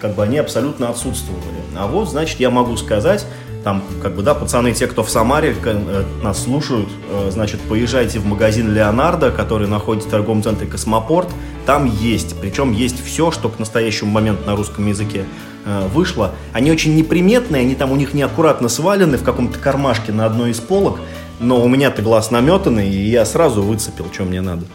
[0.01, 1.43] как бы они абсолютно отсутствовали.
[1.77, 3.25] А вот, значит, я могу сказать,
[3.63, 8.19] там, как бы, да, пацаны, те, кто в Самаре э, нас слушают, э, значит, поезжайте
[8.19, 11.29] в магазин Леонардо, который находится в торговом центре Космопорт,
[11.65, 15.25] там есть, причем есть все, что к настоящему моменту на русском языке
[15.65, 16.33] э, вышло.
[16.53, 20.59] Они очень неприметные, они там у них неаккуратно свалены в каком-то кармашке на одной из
[20.59, 20.99] полок,
[21.39, 24.67] но у меня-то глаз наметанный, и я сразу выцепил, что мне надо.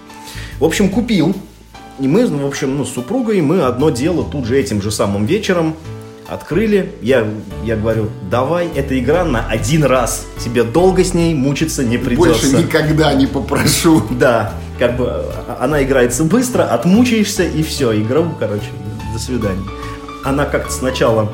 [0.59, 1.35] В общем, купил,
[1.99, 5.25] и мы, в общем, ну, с супругой, мы одно дело тут же этим же самым
[5.25, 5.75] вечером
[6.27, 6.93] открыли.
[7.01, 7.25] Я,
[7.63, 10.25] я говорю, давай, эта игра на один раз.
[10.43, 12.47] Тебе долго с ней мучиться не придется.
[12.47, 14.03] Больше никогда не попрошу.
[14.11, 18.67] Да, как бы а, она играется быстро, отмучаешься и все, игру, короче,
[19.13, 19.63] до свидания.
[20.23, 21.31] Она как-то сначала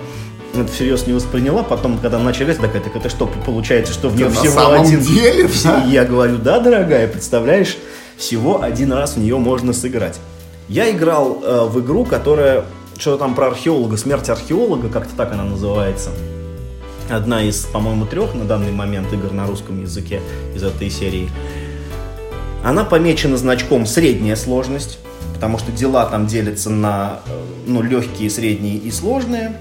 [0.55, 4.15] это всерьез не восприняла, потом, когда начали играть, такая, так это что, получается, что в
[4.15, 4.99] нее да всего на самом один...
[5.01, 5.83] Деле, да?
[5.85, 7.75] Я говорю, да, дорогая, представляешь,
[8.17, 10.19] всего один раз в нее можно сыграть.
[10.69, 12.65] Я играл э, в игру, которая
[12.97, 16.09] что-то там про археолога, смерть археолога, как-то так она называется.
[17.09, 20.21] Одна из, по-моему, трех на данный момент игр на русском языке
[20.55, 21.29] из этой серии.
[22.63, 24.99] Она помечена значком средняя сложность,
[25.33, 29.59] потому что дела там делятся на э, ну, легкие, средние и сложные.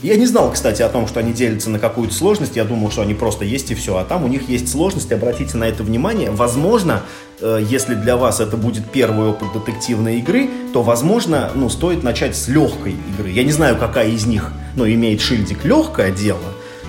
[0.00, 2.54] Я не знал, кстати, о том, что они делятся на какую-то сложность.
[2.54, 3.96] Я думал, что они просто есть и все.
[3.96, 5.10] А там у них есть сложность.
[5.10, 6.30] Обратите на это внимание.
[6.30, 7.02] Возможно,
[7.40, 12.36] э, если для вас это будет первый опыт детективной игры, то, возможно, ну, стоит начать
[12.36, 13.30] с легкой игры.
[13.30, 16.38] Я не знаю, какая из них ну, имеет шильдик легкое дело,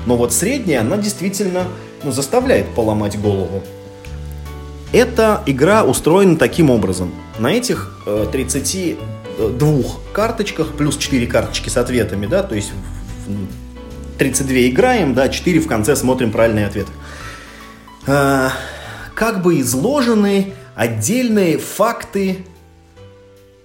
[0.06, 1.64] но вот средняя, она действительно
[2.04, 3.64] ну, заставляет поломать голову.
[4.92, 7.12] Эта игра устроена таким образом.
[7.40, 12.72] На этих э, 32 карточках, плюс 4 карточки с ответами, да, то есть
[14.18, 16.92] 32 играем, да, 4 в конце смотрим правильные ответы.
[18.08, 18.52] А,
[19.16, 22.46] как бы изложены отдельные факты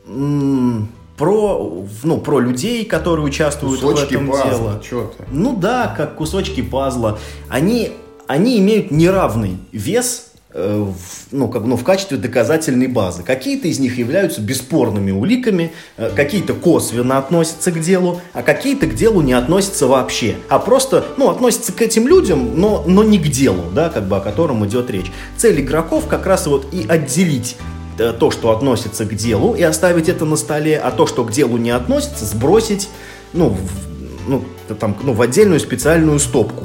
[0.05, 5.25] про, ну, про людей, которые участвуют кусочки в этом пазла, что-то.
[5.31, 7.19] Ну да, как кусочки пазла.
[7.49, 7.93] Они,
[8.27, 13.25] они имеют неравный вес ну, как, ну, в качестве доказательной базы.
[13.25, 18.95] Какие-то из них являются бесспорными уликами, э, какие-то косвенно относятся к делу, а какие-то к
[18.95, 23.29] делу не относятся вообще, а просто ну, относятся к этим людям, но, но не к
[23.29, 25.11] делу, да, как бы, о котором идет речь.
[25.37, 27.57] Цель игроков как раз вот и отделить
[27.99, 31.33] э, то, что относится к делу, и оставить это на столе, а то, что к
[31.33, 32.89] делу не относится, сбросить
[33.33, 34.45] ну, в, ну,
[34.79, 36.65] там, ну, в отдельную специальную стопку.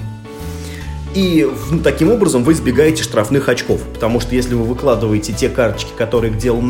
[1.15, 1.48] И
[1.84, 3.82] таким образом вы избегаете штрафных очков.
[3.93, 6.63] Потому что если вы выкладываете те карточки, которые к делу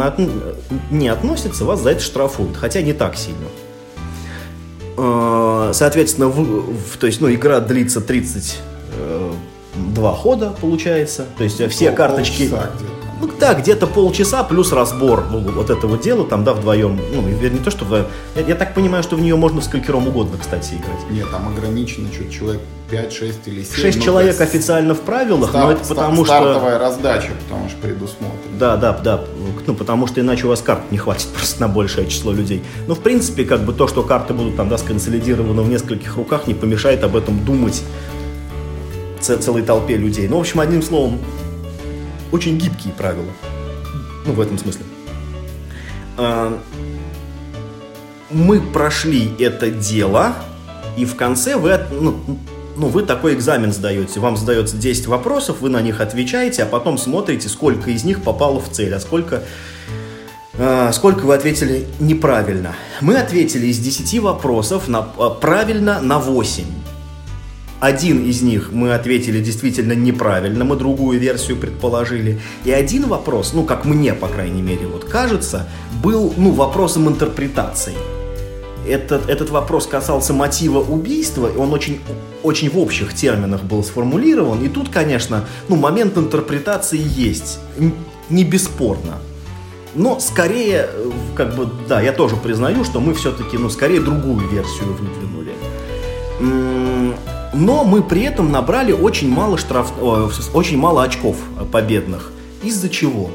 [0.91, 2.55] не относятся, вас за это штрафуют.
[2.55, 3.47] Хотя не так сильно.
[4.97, 6.41] А, соответственно, в,
[6.93, 8.55] в, то есть, ну, игра длится 32
[8.97, 11.25] э, хода, получается.
[11.37, 12.47] То есть все карточки...
[12.47, 12.71] Полчаса
[13.19, 16.99] ну да, где-то полчаса плюс разбор ну, вот этого дела, там, да, вдвоем.
[17.13, 18.05] Ну, не то, что вдвоем.
[18.35, 21.09] Я, я так понимаю, что в нее можно сколькером угодно, кстати, играть.
[21.09, 23.75] Нет, там ограничено что человек 5, 6 или 7.
[23.75, 26.53] 6 ну, человек официально в правилах, старт, но это потому стартовая что...
[26.53, 28.57] Стартовая раздача, потому что предусмотрена.
[28.57, 29.21] Да, да, да.
[29.67, 32.63] Ну, потому что иначе у вас карт не хватит просто на большее число людей.
[32.87, 36.47] Но, в принципе, как бы то, что карты будут там, да, сконсолидированы в нескольких руках,
[36.47, 37.83] не помешает об этом думать
[39.19, 40.27] целой толпе людей.
[40.27, 41.19] Ну, в общем, одним словом,
[42.31, 43.31] очень гибкие правила.
[44.25, 44.83] Ну, в этом смысле.
[46.17, 46.59] А,
[48.29, 50.35] мы прошли это дело,
[50.97, 52.19] и в конце вы, ну,
[52.75, 54.19] ну, вы такой экзамен сдаете.
[54.19, 58.59] Вам задается 10 вопросов, вы на них отвечаете, а потом смотрите, сколько из них попало
[58.59, 59.43] в цель, а сколько,
[60.53, 62.75] э, сколько вы ответили неправильно.
[63.01, 66.65] Мы ответили из 10 вопросов на, э, правильно на 8.
[67.79, 72.39] Один из них мы ответили действительно неправильно, мы другую версию предположили.
[72.65, 75.67] И один вопрос, ну, как мне, по крайней мере, вот кажется,
[76.03, 77.93] был, ну, вопросом интерпретации.
[78.85, 81.99] Этот, этот вопрос касался мотива убийства, и он очень,
[82.43, 84.61] очень в общих терминах был сформулирован.
[84.61, 87.59] И тут, конечно, ну, момент интерпретации есть,
[88.29, 89.19] не бесспорно.
[89.95, 90.89] Но скорее,
[91.33, 95.53] как бы, да, я тоже признаю, что мы все-таки, ну, скорее другую версию выдвинули
[97.53, 99.91] но мы при этом набрали очень мало, штраф...
[100.53, 101.37] очень мало очков
[101.71, 102.31] победных.
[102.63, 103.31] Из-за чего?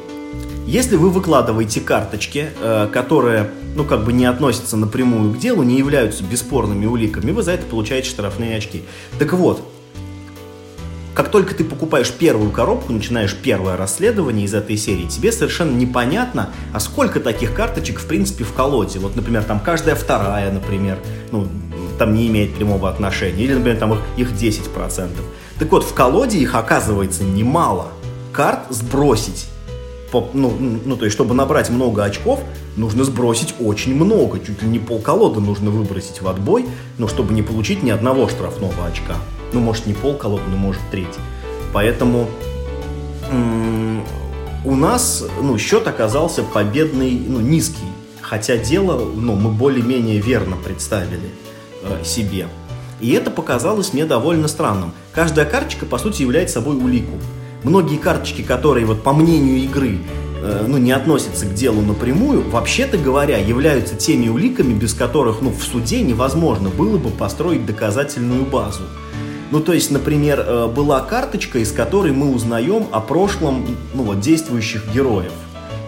[0.66, 5.76] Если вы выкладываете карточки, э, которые ну, как бы не относятся напрямую к делу, не
[5.76, 8.82] являются бесспорными уликами, вы за это получаете штрафные очки.
[9.18, 9.62] Так вот,
[11.14, 16.50] как только ты покупаешь первую коробку, начинаешь первое расследование из этой серии, тебе совершенно непонятно,
[16.72, 18.98] а сколько таких карточек, в принципе, в колоде.
[18.98, 20.98] Вот, например, там каждая вторая, например,
[21.30, 21.46] ну,
[21.98, 23.44] там не имеет прямого отношения.
[23.44, 25.10] Или, например, там их, их 10%.
[25.58, 27.88] Так вот, в колоде их оказывается немало.
[28.32, 29.46] Карт сбросить
[30.14, 30.52] по, ну,
[30.84, 32.40] ну, то есть, чтобы набрать много очков,
[32.76, 34.38] нужно сбросить очень много.
[34.38, 36.66] Чуть ли не пол колоды нужно выбросить в отбой,
[36.98, 39.16] но чтобы не получить ни одного штрафного очка.
[39.52, 41.18] Ну, может, не пол колоды, но может треть.
[41.72, 42.28] Поэтому
[44.64, 47.88] у нас ну, счет оказался победный, ну, низкий.
[48.20, 51.30] Хотя дело ну, мы более-менее верно представили
[51.84, 52.48] э, себе.
[53.00, 54.92] И это показалось мне довольно странным.
[55.12, 57.18] Каждая карточка, по сути, является собой улику
[57.64, 59.98] многие карточки, которые, вот по мнению игры,
[60.42, 65.50] э, ну, не относятся к делу напрямую, вообще-то говоря, являются теми уликами, без которых, ну,
[65.50, 68.82] в суде невозможно было бы построить доказательную базу.
[69.50, 74.20] Ну, то есть, например, э, была карточка, из которой мы узнаем о прошлом, ну, вот,
[74.20, 75.32] действующих героев.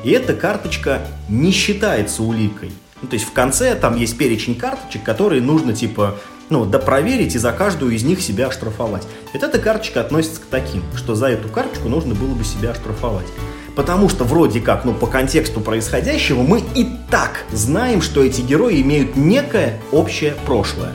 [0.03, 2.71] И эта карточка не считается уликой.
[3.03, 6.17] Ну, то есть в конце там есть перечень карточек, которые нужно, типа,
[6.49, 9.07] ну, да проверить и за каждую из них себя оштрафовать.
[9.33, 13.27] Вот эта карточка относится к таким, что за эту карточку нужно было бы себя оштрафовать.
[13.75, 18.81] Потому что вроде как, ну, по контексту происходящего, мы и так знаем, что эти герои
[18.81, 20.93] имеют некое общее прошлое.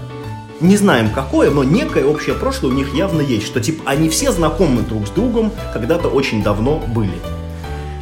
[0.62, 4.32] Не знаем какое, но некое общее прошлое у них явно есть, что типа они все
[4.32, 7.14] знакомы друг с другом, когда-то очень давно были.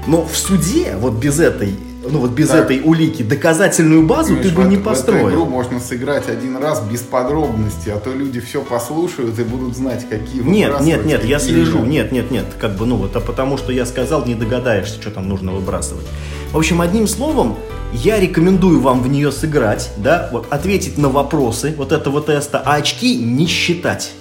[0.07, 1.77] Но в суде, вот без этой
[2.11, 2.65] ну вот без так.
[2.65, 5.25] этой улики доказательную базу Миш, ты бы не построил.
[5.25, 9.43] В эту игру можно сыграть один раз без подробностей, а то люди все послушают и
[9.43, 13.15] будут знать, какие Нет, нет, нет, я слежу, нет, нет, нет, как бы, ну вот,
[13.15, 16.05] а потому что я сказал, не догадаешься, что там нужно выбрасывать.
[16.51, 17.57] В общем, одним словом,
[17.93, 22.75] я рекомендую вам в нее сыграть, да, вот, ответить на вопросы вот этого теста, а
[22.75, 24.11] очки не считать.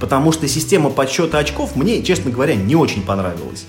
[0.00, 3.66] Потому что система подсчета очков мне, честно говоря, не очень понравилась.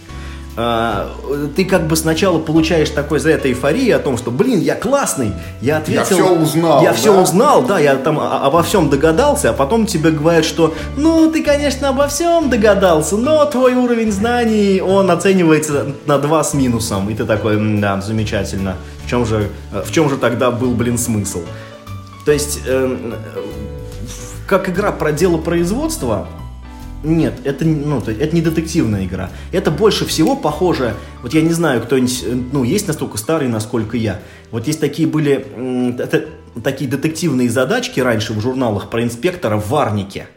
[0.61, 1.15] А,
[1.55, 5.31] ты как бы сначала получаешь такой за это эйфории о том, что, блин, я классный,
[5.61, 6.01] я ответил...
[6.01, 6.95] Я все узнал, Я да?
[6.97, 11.45] все узнал, да, я там обо всем догадался, а потом тебе говорят, что, ну, ты,
[11.45, 17.15] конечно, обо всем догадался, но твой уровень знаний, он оценивается на 2 с минусом, и
[17.15, 21.39] ты такой, да, замечательно, в чем же, в чем же тогда был, блин, смысл?
[22.25, 23.13] То есть, э,
[24.45, 26.27] как игра про дело производства,
[27.03, 29.29] нет, это, ну, это не детективная игра.
[29.51, 33.95] Это больше всего похоже, вот я не знаю, кто-нибудь, э, ну, есть настолько старый, насколько
[33.97, 34.19] я.
[34.51, 36.25] Вот есть такие были, это,
[36.63, 40.27] такие детективные задачки раньше в журналах про инспектора в Варнике.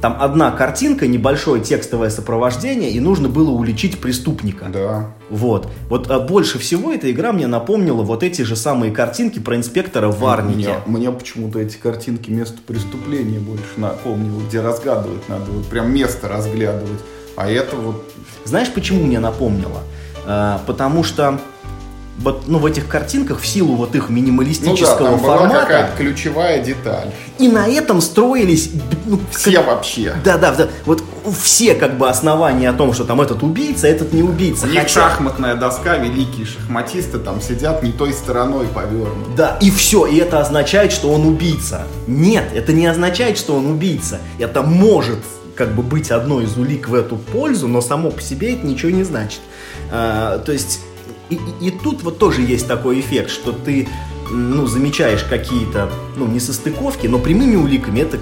[0.00, 4.66] Там одна картинка, небольшое текстовое сопровождение, и нужно было уличить преступника.
[4.72, 5.10] Да.
[5.28, 5.68] Вот.
[5.88, 10.08] Вот а больше всего эта игра мне напомнила вот эти же самые картинки про инспектора
[10.08, 10.76] Варнике.
[10.86, 16.28] Мне, мне почему-то эти картинки место преступления больше напомнило, где разгадывать надо, вот прям место
[16.28, 17.00] разглядывать.
[17.36, 18.04] А это вот...
[18.44, 19.82] Знаешь, почему мне напомнило?
[20.26, 21.40] А, потому что
[22.18, 25.48] вот, ну, в этих картинках в силу вот их минималистического ну, да, там формата.
[25.48, 27.12] Была какая-то ключевая деталь.
[27.38, 28.70] И на этом строились
[29.06, 30.14] ну, все как, вообще.
[30.24, 30.68] Да, да, да.
[30.84, 31.02] Вот
[31.40, 34.66] все как бы основания о том, что там этот убийца, этот не убийца.
[34.66, 39.30] У них шахматная доска, великие шахматисты там сидят не той стороной повернуты.
[39.36, 41.86] Да, и все, и это означает, что он убийца.
[42.08, 44.18] Нет, это не означает, что он убийца.
[44.38, 45.20] Это может
[45.54, 48.90] как бы быть одной из улик в эту пользу, но само по себе это ничего
[48.90, 49.40] не значит.
[49.90, 50.80] А, то есть
[51.30, 53.88] и, и, и тут вот тоже есть такой эффект, что ты
[54.30, 58.18] ну, замечаешь какие-то ну, несостыковки, но прямыми уликами это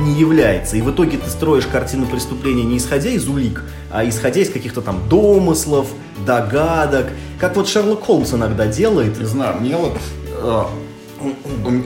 [0.00, 0.76] не является.
[0.76, 4.80] И в итоге ты строишь картину преступления не исходя из улик, а исходя из каких-то
[4.80, 5.88] там домыслов,
[6.24, 7.08] догадок.
[7.38, 9.18] Как вот Шерлок Холмс иногда делает.
[9.18, 9.98] Не знаю, мне вот...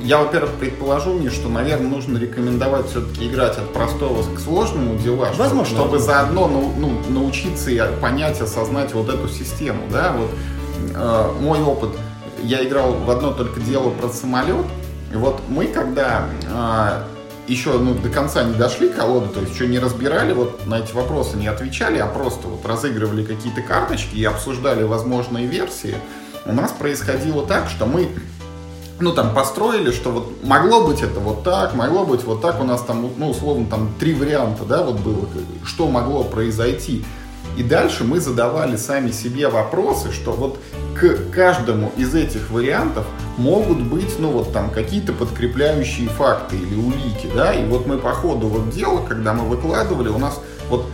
[0.02, 5.28] Я, во-первых, предположу мне, что, наверное, нужно рекомендовать все-таки играть от простого к сложному дела,
[5.36, 5.64] Возможно.
[5.64, 10.30] чтобы, чтобы заодно ну, ну, научиться и понять, осознать вот эту систему, да, вот
[10.94, 11.90] э, мой опыт,
[12.42, 14.66] я играл в одно только дело про самолет.
[15.12, 17.02] И вот мы, когда э,
[17.48, 20.92] еще ну, до конца не дошли колоду, то есть еще не разбирали, вот на эти
[20.92, 25.96] вопросы не отвечали, а просто вот разыгрывали какие-то карточки и обсуждали возможные версии,
[26.46, 28.08] у нас происходило так, что мы
[29.00, 32.64] ну, там, построили, что вот могло быть это вот так, могло быть вот так, у
[32.64, 35.26] нас там, ну, условно, там, три варианта, да, вот было,
[35.64, 37.04] что могло произойти.
[37.56, 40.58] И дальше мы задавали сами себе вопросы, что вот
[40.94, 43.04] к каждому из этих вариантов
[43.36, 48.12] могут быть, ну вот там какие-то подкрепляющие факты или улики, да, и вот мы по
[48.12, 50.86] ходу вот дела, когда мы выкладывали, у нас вот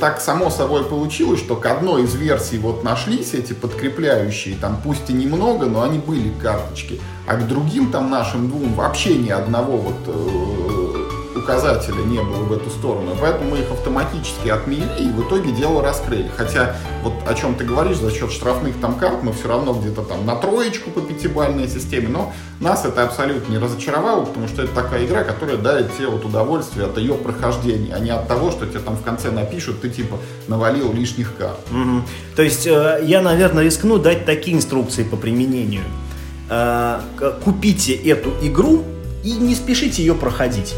[0.00, 5.10] так само собой получилось, что к одной из версий вот нашлись эти подкрепляющие, там пусть
[5.10, 9.76] и немного, но они были карточки, а к другим там нашим двум вообще ни одного
[9.76, 10.89] вот
[11.50, 13.16] указателя не было в эту сторону.
[13.20, 16.30] Поэтому мы их автоматически отмели и в итоге дело раскрыли.
[16.36, 20.02] Хотя, вот о чем ты говоришь, за счет штрафных там карт мы все равно где-то
[20.02, 24.74] там на троечку по пятибалльной системе, но нас это абсолютно не разочаровало, потому что это
[24.74, 28.66] такая игра, которая дает тебе вот удовольствие от ее прохождения, а не от того, что
[28.66, 31.58] тебе там в конце напишут, ты типа навалил лишних карт.
[31.70, 32.02] Угу.
[32.36, 35.82] То есть э, я, наверное, рискну дать такие инструкции по применению.
[36.48, 37.00] Э,
[37.44, 38.84] купите эту игру
[39.24, 40.74] и не спешите ее проходить.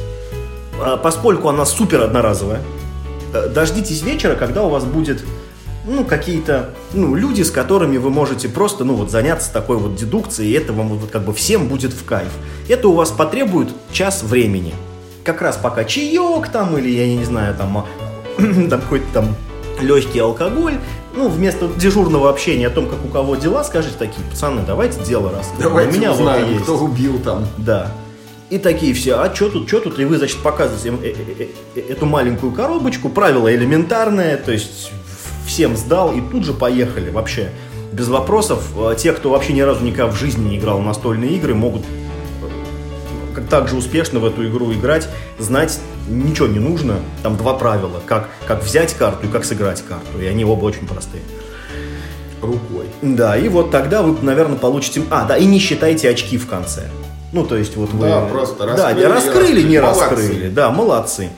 [0.85, 2.61] А, поскольку она супер одноразовая,
[3.33, 5.25] э, дождитесь вечера, когда у вас будет
[5.85, 10.51] ну, какие-то ну, люди, с которыми вы можете просто ну, вот, заняться такой вот дедукцией,
[10.51, 12.31] и это вам вот, как бы всем будет в кайф.
[12.69, 14.75] Это у вас потребует час времени.
[15.25, 17.87] Как раз пока чаек там, или я не знаю, там,
[18.69, 19.37] там какой-то там
[19.81, 20.75] легкий алкоголь,
[21.15, 25.33] ну, вместо дежурного общения о том, как у кого дела, скажите такие, пацаны, давайте дело
[25.33, 25.51] раз.
[25.61, 26.63] Давайте у меня узнаем, вот есть.
[26.63, 27.47] кто убил там.
[27.59, 27.93] Да.
[28.53, 29.99] И такие все, а что тут, что тут?
[29.99, 34.93] И вы, значит, показываете им э, э, э, эту маленькую коробочку, правило элементарное, то есть
[35.47, 37.49] всем сдал и тут же поехали вообще.
[37.93, 38.63] Без вопросов.
[38.99, 41.81] Те, кто вообще ни разу никогда в жизни не играл в настольные игры, могут
[43.49, 46.97] так же успешно в эту игру играть, знать ничего не нужно.
[47.23, 50.21] Там два правила, как, как взять карту и как сыграть карту.
[50.21, 51.23] И они оба очень простые.
[52.43, 52.85] Рукой.
[53.01, 55.03] Да, и вот тогда вы, наверное, получите...
[55.09, 56.91] А, да, и не считайте очки в конце.
[57.33, 58.07] Ну, то есть вот вы...
[58.07, 60.01] Да, просто раскрыли, да, раскрыли, не молодцы.
[60.03, 60.49] раскрыли.
[60.51, 61.31] Да, молодцы.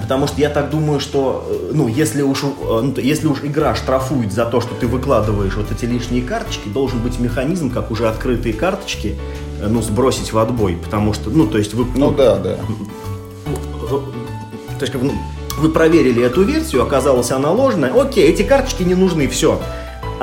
[0.00, 2.46] Потому что я так думаю, что, э, ну, если уж, э,
[2.82, 7.00] ну, если уж игра штрафует за то, что ты выкладываешь вот эти лишние карточки, должен
[7.00, 9.16] быть механизм, как уже открытые карточки,
[9.60, 10.78] э, ну, сбросить в отбой.
[10.82, 11.84] Потому что, ну, то есть вы...
[11.84, 12.56] Ну, ну да, да.
[13.88, 15.12] То есть, как, ну,
[15.58, 19.60] вы проверили эту версию, оказалось она ложная, окей, эти карточки не нужны, все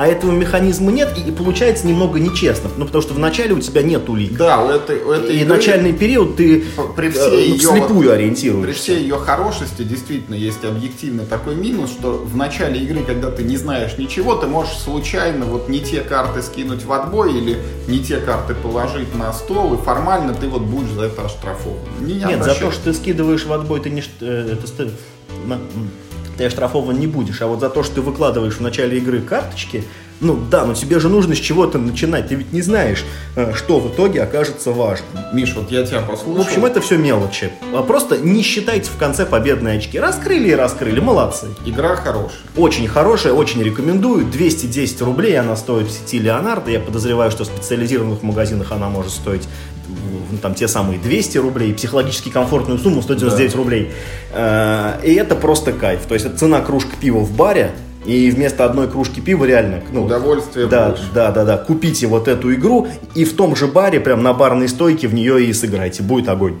[0.00, 2.70] а этого механизма нет, и, и получается немного нечестно.
[2.74, 4.34] Ну, потому что вначале у тебя нет улик.
[4.34, 6.64] Да, у этой, у этой И игры, начальный период ты
[6.96, 8.66] при э, всей ее, вслепую вот, ориентируешься.
[8.66, 13.42] При всей ее хорошести действительно есть объективный такой минус, что в начале игры, когда ты
[13.42, 17.98] не знаешь ничего, ты можешь случайно вот не те карты скинуть в отбой или не
[17.98, 21.76] те карты положить на стол, и формально ты вот будешь за это оштрафован.
[22.00, 24.02] Не Нет, за то, что ты скидываешь в отбой, ты не...
[24.22, 24.92] Э, это,
[26.40, 27.42] ты оштрафован не будешь.
[27.42, 29.84] А вот за то, что ты выкладываешь в начале игры карточки,
[30.22, 32.28] ну да, но тебе же нужно с чего-то начинать.
[32.28, 33.04] Ты ведь не знаешь,
[33.36, 35.08] э, что в итоге окажется важным.
[35.34, 36.42] Миш, вот я тебя послушал.
[36.42, 37.50] В общем, это все мелочи.
[37.74, 39.98] А просто не считайте в конце победные очки.
[39.98, 41.48] Раскрыли и раскрыли, молодцы.
[41.66, 42.40] Игра хорошая.
[42.56, 44.24] Очень хорошая, очень рекомендую.
[44.24, 46.70] 210 рублей она стоит в сети Леонардо.
[46.70, 49.46] Я подозреваю, что в специализированных магазинах она может стоить
[50.30, 53.58] ну, там те самые 200 рублей, психологически комфортную сумму 199 да.
[53.58, 53.90] рублей.
[54.32, 56.06] Э, и это просто кайф.
[56.06, 57.72] То есть это цена кружка пива в баре,
[58.04, 59.82] и вместо одной кружки пива реально...
[59.92, 61.04] Ну, Удовольствие да, больше.
[61.12, 61.58] Да, да, да.
[61.58, 65.44] Купите вот эту игру и в том же баре, прям на барной стойке в нее
[65.44, 66.02] и сыграйте.
[66.02, 66.58] Будет огонь.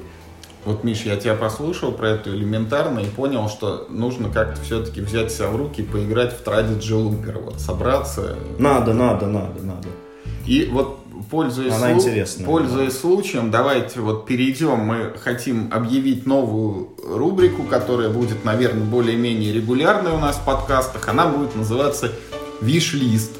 [0.66, 5.32] Вот, Миш, я тебя послушал про это элементарно и понял, что нужно как-то все-таки взять
[5.32, 7.42] себя в руки и поиграть в Tradigy Looper.
[7.42, 8.36] Вот собраться.
[8.58, 9.88] Надо, надо, надо, надо.
[10.46, 10.98] И вот
[11.30, 12.46] пользуясь, Она интересная.
[12.46, 14.78] пользуясь случаем, давайте вот перейдем.
[14.78, 21.08] Мы хотим объявить новую рубрику, которая будет, наверное, более-менее регулярной у нас в подкастах.
[21.08, 22.12] Она будет называться
[22.60, 23.32] «Виш-лист».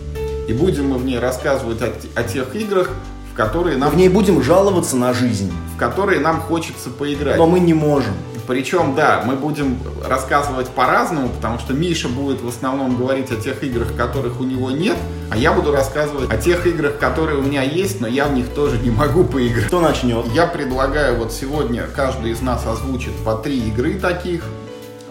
[0.48, 2.90] И будем мы в ней рассказывать о, о тех играх,
[3.32, 3.90] в которые нам...
[3.90, 5.52] В ней будем жаловаться на жизнь.
[5.74, 7.36] В которые нам хочется поиграть.
[7.36, 8.14] Но мы не можем.
[8.50, 13.62] Причем, да, мы будем рассказывать по-разному, потому что Миша будет в основном говорить о тех
[13.62, 14.96] играх, которых у него нет,
[15.30, 18.48] а я буду рассказывать о тех играх, которые у меня есть, но я в них
[18.48, 19.66] тоже не могу поиграть.
[19.66, 20.26] Кто начнет?
[20.34, 24.42] Я предлагаю вот сегодня каждый из нас озвучит по три игры таких.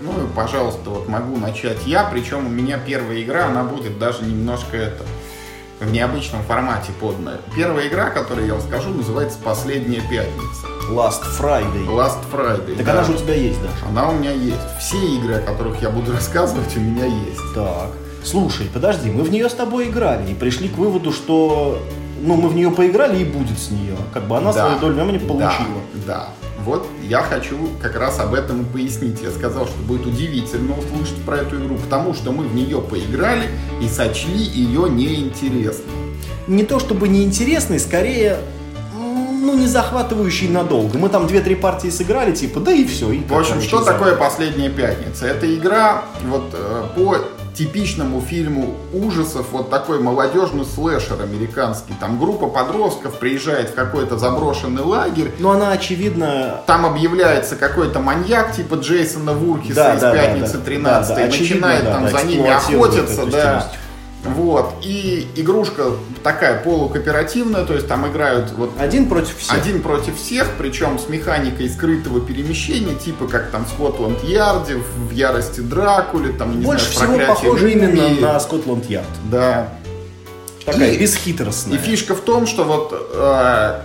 [0.01, 4.25] Ну и, пожалуйста, вот могу начать я, причем у меня первая игра, она будет даже
[4.25, 5.05] немножко это
[5.79, 7.39] в необычном формате подная.
[7.55, 10.78] Первая игра, которую я расскажу, называется «Последняя пятница».
[10.89, 11.85] Last Friday.
[11.85, 12.75] Last Friday.
[12.75, 12.93] Так да.
[12.93, 13.85] она же у тебя есть, Даша.
[13.89, 14.57] Она у меня есть.
[14.79, 17.53] Все игры, о которых я буду рассказывать, у меня есть.
[17.53, 17.91] Так.
[18.23, 21.79] Слушай, подожди, мы в нее с тобой играли и пришли к выводу, что
[22.21, 23.95] ну, мы в нее поиграли и будет с нее.
[24.13, 24.65] Как бы она да.
[24.65, 25.81] свою долю времени получила.
[26.05, 26.29] Да, да.
[26.65, 29.21] Вот я хочу как раз об этом и пояснить.
[29.21, 33.47] Я сказал, что будет удивительно услышать про эту игру, потому что мы в нее поиграли
[33.81, 35.93] и сочли ее неинтересной.
[36.47, 38.39] Не то чтобы неинтересной, скорее
[39.39, 40.97] ну, не захватывающий надолго.
[40.97, 43.11] Мы там две-три партии сыграли, типа, да и все.
[43.11, 45.27] И в общем, что такое «Последняя пятница»?
[45.27, 47.17] Это игра вот э, по
[47.59, 51.93] типичному фильму ужасов, вот такой молодежный слэшер американский.
[51.99, 55.33] Там группа подростков приезжает в какой-то заброшенный лагерь.
[55.39, 56.61] Но она, очевидно...
[56.67, 60.71] Там объявляется какой-то маньяк типа Джейсона Вуркиса Да, из да, «Пятницы да.
[60.71, 63.71] 13» Да, да, и начинает там да, за ними охотиться, да.
[64.23, 64.73] Вот.
[64.83, 65.91] И игрушка
[66.23, 69.57] такая полукооперативная, то есть там играют вот Один против всех.
[69.57, 75.11] один против всех, причем с механикой скрытого перемещения, типа как там в Скотланд Ярде, в
[75.11, 78.19] Ярости Дракуле, там, не Больше знаю, всего «Проклятие похоже именно мумии».
[78.19, 79.05] на Скотланд Ярд.
[79.31, 79.69] Да.
[80.65, 81.77] Такая И- бесхитростная.
[81.77, 83.79] И фишка в том, что вот э,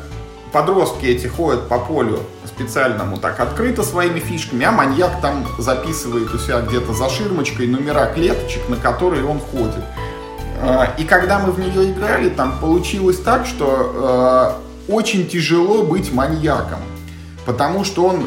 [0.52, 6.38] подростки эти ходят по полю специальному так открыто своими фишками, а маньяк там записывает у
[6.38, 9.82] себя где-то за ширмочкой номера клеточек, на которые он ходит.
[10.64, 14.56] Э, И когда мы в нее играли, там получилось так, что
[14.88, 16.78] э, очень тяжело быть маньяком,
[17.46, 18.26] потому что он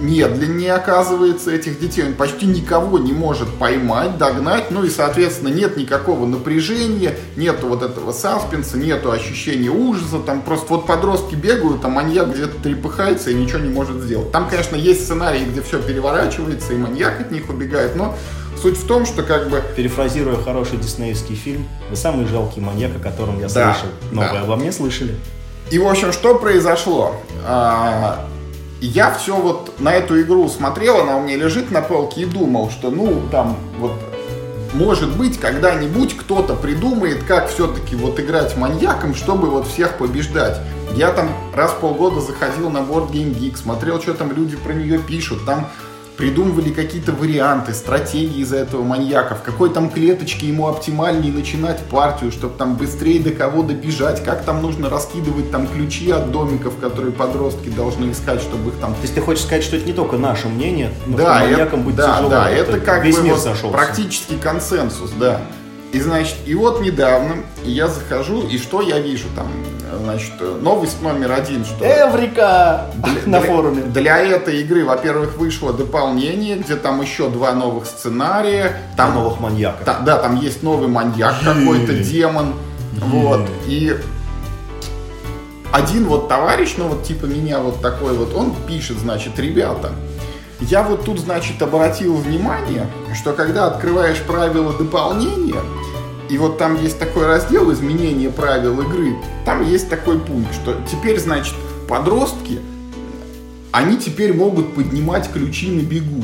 [0.00, 5.76] медленнее оказывается этих детей, он почти никого не может поймать, догнать, ну и, соответственно, нет
[5.76, 11.88] никакого напряжения, нету вот этого саспенса, нету ощущения ужаса, там просто вот подростки бегают, а
[11.88, 14.30] маньяк где-то трепыхается и ничего не может сделать.
[14.30, 18.14] Там, конечно, есть сценарии, где все переворачивается, и маньяк от них убегает, но
[18.60, 23.00] суть в том, что как бы Перефразируя хороший диснеевский фильм, вы самый жалкий маньяк, о
[23.00, 23.88] котором я Да, слышал.
[24.12, 24.32] Но да.
[24.32, 25.14] вы обо мне слышали?
[25.70, 27.14] И, в общем, что произошло?
[27.44, 28.26] А,
[28.80, 32.70] Я все вот на эту игру смотрел, она у меня лежит на полке и думал,
[32.70, 33.92] что, ну, там, вот,
[34.72, 40.60] может быть, когда-нибудь кто-то придумает, как все-таки вот играть маньяком, чтобы вот всех побеждать.
[40.94, 44.72] Я там раз в полгода заходил на Board Game Geek, смотрел, что там люди про
[44.72, 45.68] нее пишут, там
[46.18, 52.32] придумывали какие-то варианты, стратегии из этого маньяка, в какой там клеточке ему оптимальнее начинать партию,
[52.32, 57.12] чтобы там быстрее до кого добежать, как там нужно раскидывать там ключи от домиков, которые
[57.12, 60.16] подростки должны искать, чтобы их там То есть ты хочешь сказать, что это не только
[60.16, 62.30] наше мнение, но что да, маньяком это, быть да, тяжело.
[62.30, 65.40] да, это как весь бы мир вот практически консенсус, да.
[65.92, 67.36] И значит, и вот недавно
[67.70, 69.48] я захожу, и что я вижу там,
[70.02, 72.86] значит, новость номер один, что Эврика!
[73.26, 73.82] На для- форуме.
[73.82, 78.80] Для этой игры, во-первых, вышло дополнение, где там еще два новых сценария.
[78.96, 79.84] Там Там, новых маньяков.
[79.84, 82.54] та- да, там есть новый маньяк какой-то, демон.
[83.00, 83.42] Вот.
[83.66, 83.96] И
[85.72, 89.90] один вот товарищ, ну вот типа меня вот такой вот, он пишет, значит, ребята,
[90.60, 95.60] я вот тут, значит, обратил внимание, что когда открываешь правила дополнения,
[96.30, 101.18] и вот там есть такой раздел изменения правил игры, там есть такой пункт, что теперь,
[101.18, 101.54] значит,
[101.88, 102.60] подростки,
[103.72, 106.22] они теперь могут поднимать ключи на бегу.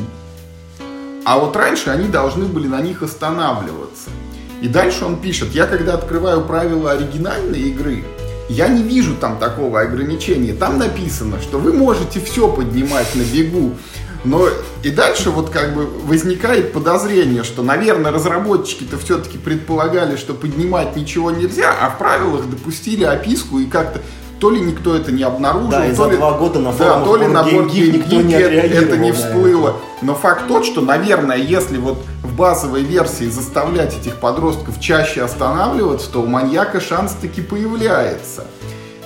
[1.25, 4.11] А вот раньше они должны были на них останавливаться.
[4.61, 8.05] И дальше он пишет, я когда открываю правила оригинальной игры,
[8.49, 10.53] я не вижу там такого ограничения.
[10.53, 13.75] Там написано, что вы можете все поднимать на бегу.
[14.25, 14.49] Но
[14.83, 21.31] и дальше вот как бы возникает подозрение, что, наверное, разработчики-то все-таки предполагали, что поднимать ничего
[21.31, 24.01] нельзя, а в правилах допустили описку и как-то
[24.41, 27.17] то ли никто это не обнаружил, Да, то за ли, два года на да, то
[27.17, 29.77] ли на никто не это- это не всплыло.
[30.03, 36.11] Но факт тот, что, наверное, если вот в базовой версии заставлять этих подростков чаще останавливаться,
[36.11, 38.45] то у маньяка шанс таки появляется.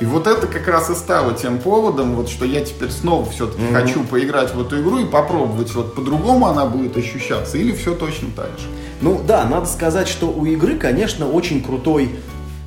[0.00, 3.62] И вот это как раз и стало тем поводом, вот что я теперь снова все-таки
[3.72, 8.28] хочу поиграть в эту игру и попробовать, вот по-другому она будет ощущаться или все точно
[8.34, 8.66] так же.
[9.00, 12.10] Ну да, надо сказать, что у игры, конечно, очень крутой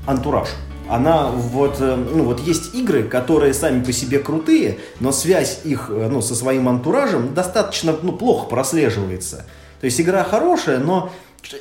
[0.05, 0.49] антураж.
[0.89, 5.89] Она вот, э, ну вот есть игры, которые сами по себе крутые, но связь их,
[5.89, 9.45] э, ну, со своим антуражем достаточно, ну, плохо прослеживается.
[9.79, 11.09] То есть игра хорошая, но,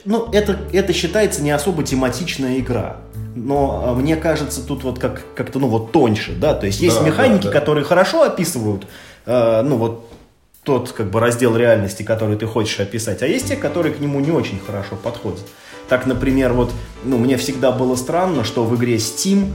[0.05, 2.97] ну, это, это считается не особо тематичная игра.
[3.35, 6.99] Но э, мне кажется, тут вот как, как-то, ну, вот тоньше, да, то есть есть
[6.99, 7.61] Да, механики, да, да.
[7.61, 8.87] которые хорошо описывают,
[9.26, 10.11] э, ну, вот
[10.64, 14.20] тот как бы раздел реальности, который ты хочешь описать, а есть те, которые к нему
[14.20, 15.41] не очень хорошо подходят.
[15.89, 16.72] Так, например, вот,
[17.05, 19.49] ну, мне всегда было странно, что в игре Steam,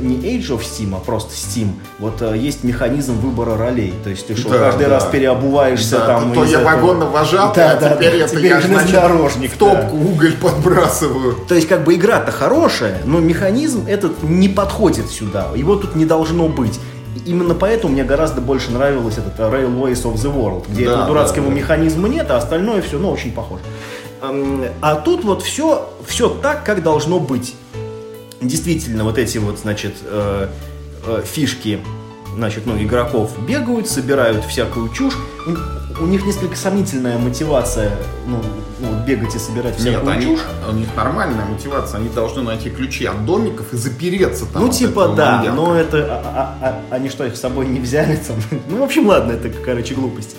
[0.00, 3.94] не Age of Steam, а просто Steam, вот э, есть механизм выбора ролей.
[4.04, 4.94] То есть ты что, Да, каждый да.
[4.94, 6.32] раз переобуваешься Да, там.
[6.32, 6.72] то из я этого.
[6.74, 11.36] вагонно-вожатый, Да, а да, теперь да, это теперь я, значит, железнодорожник, в топку уголь подбрасываю.
[11.48, 15.48] То есть, как бы игра-то хорошая, но механизм этот не подходит сюда.
[15.54, 16.78] Его тут не должно быть.
[17.26, 21.06] Именно поэтому мне гораздо больше нравилось этот э, Railways of the World, где Да, этого
[21.08, 21.56] дурацкого да, да.
[21.56, 23.62] механизма нет, а остальное все, ну, очень похоже.
[24.80, 27.54] А тут вот все, все так, как должно быть.
[28.40, 30.48] Действительно, вот эти вот, значит, э,
[31.06, 31.80] э, фишки,
[32.34, 35.14] значит, ну, игроков бегают, собирают всякую чушь.
[35.46, 37.92] У, у них несколько сомнительная мотивация,
[38.26, 38.38] ну,
[38.78, 40.40] ну, бегать и собирать Нет, всякую они, чушь.
[40.70, 44.62] у них нормальная мотивация, они должны найти ключи от домиков и запереться там.
[44.62, 45.56] Ну, типа, да, маньяка.
[45.56, 46.06] но это...
[46.10, 48.16] а- а- а- они что, их с собой не взяли?
[48.16, 48.36] Там?
[48.70, 50.36] Ну, в общем, ладно, это, короче, глупость.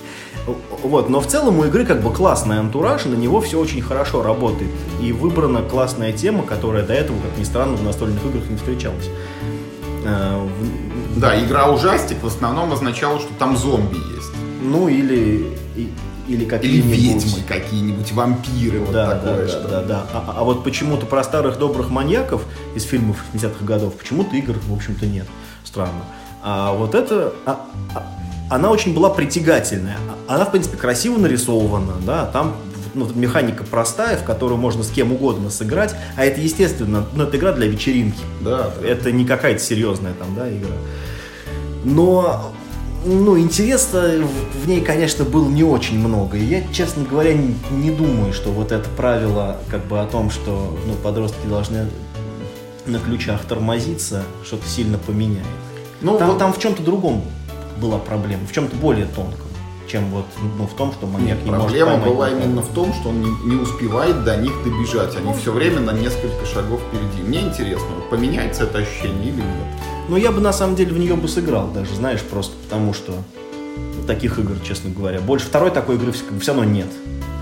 [0.84, 4.24] Вот, но в целом у игры как бы классный антураж, на него все очень хорошо
[4.24, 4.72] работает.
[5.02, 9.10] И выбрана классная тема, которая до этого, как ни странно, в настольных играх не встречалась.
[10.04, 10.48] Э,
[11.16, 14.32] да, игра ужастик в основном означала, что там зомби есть.
[14.62, 15.56] Ну или
[16.28, 16.98] или какие-нибудь...
[16.98, 19.46] Или ведьмы какие-нибудь, вампиры, вот да, такое.
[19.46, 19.68] Да, что...
[19.68, 20.06] да, да.
[20.14, 22.44] А, а вот почему-то про старых добрых маньяков
[22.76, 25.28] из фильмов 60-х годов почему-то игр, в общем-то, нет.
[25.64, 26.04] Странно.
[26.42, 27.34] А вот это...
[27.46, 27.66] А,
[27.96, 28.06] а,
[28.52, 29.98] она очень была притягательная.
[30.28, 32.58] Она, в принципе, красиво нарисована, да, там
[32.94, 37.38] ну, механика простая, в которую можно с кем угодно сыграть, а это, естественно, ну, это
[37.38, 38.20] игра для вечеринки.
[38.42, 38.72] Да.
[38.84, 40.76] Это не какая-то серьезная там, да, игра.
[41.86, 42.52] Но
[43.06, 44.22] ну, интереса
[44.62, 46.36] в ней, конечно, было не очень много.
[46.36, 50.30] И я, честно говоря, не, не думаю, что вот это правило как бы о том,
[50.30, 51.88] что ну, подростки должны
[52.86, 55.46] на ключах тормозиться, что-то сильно поменяет.
[56.02, 56.38] Ну, там, вот...
[56.38, 57.24] там в чем-то другом
[57.78, 59.48] была проблема, в чем-то более тонком,
[59.88, 60.26] чем вот
[60.58, 63.22] ну, в том, что маньяк Нет, не проблема может была именно в том, что он
[63.22, 65.16] не, не успевает до них добежать.
[65.16, 67.28] Они все время на несколько шагов впереди.
[67.28, 69.68] Мне интересно, вот поменяется это ощущение или нет?
[70.10, 73.14] Но я бы на самом деле в нее бы сыграл даже, знаешь, просто потому что
[74.08, 75.20] таких игр, честно говоря.
[75.22, 76.88] Больше второй такой игры все равно нет.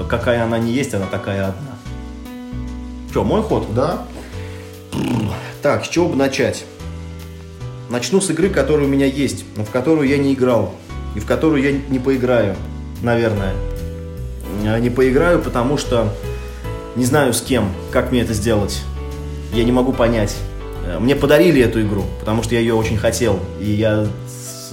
[0.08, 1.78] Какая она не есть, она такая одна.
[3.14, 3.74] Че, мой ход?
[3.74, 4.06] Да.
[5.62, 6.66] Так, с чего бы начать?
[7.90, 10.76] Начну с игры, которая у меня есть, но в которую я не играл.
[11.16, 12.56] И в которую я не поиграю,
[13.02, 13.54] наверное.
[14.80, 16.14] Не поиграю, потому что
[16.96, 18.82] не знаю с кем, как мне это сделать.
[19.54, 20.36] Я не могу понять.
[20.86, 23.40] Э, мне подарили эту игру, потому что я ее очень хотел.
[23.60, 24.06] И я...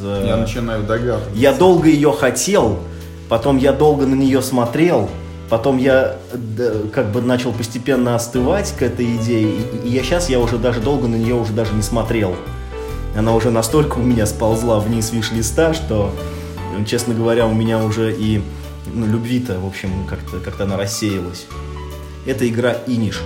[0.01, 1.31] Э, я начинаю догадываться.
[1.35, 2.81] Я долго ее хотел,
[3.31, 5.09] потом я долго на нее смотрел,
[5.49, 6.17] потом я
[6.93, 9.53] как бы начал постепенно остывать к этой идее,
[9.83, 12.37] и, и я сейчас я уже даже долго на нее уже даже не смотрел.
[13.17, 16.15] Она уже настолько у меня сползла вниз wish list а, что,
[16.87, 18.43] честно говоря, у меня уже и
[18.93, 21.47] ну, любви-то, в общем, как-то как она рассеялась.
[22.27, 23.23] Это игра Inis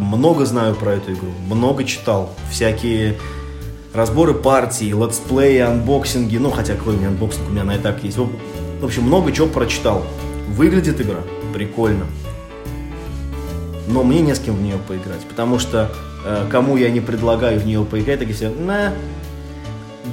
[0.00, 3.18] много знаю про эту игру, много читал, всякие
[3.92, 7.76] разборы партий, let's play и, unboxing и, ну, хотя какой у unboxing, у меня на
[7.76, 8.16] и так есть.
[8.18, 10.04] В общем, много чего прочитал.
[10.48, 11.20] Выглядит игра
[11.52, 12.06] прикольно.
[13.88, 15.90] Но мне не с кем в нее поиграть, потому что
[16.50, 18.92] кому я не предлагаю в нее поиграть, такие все, на,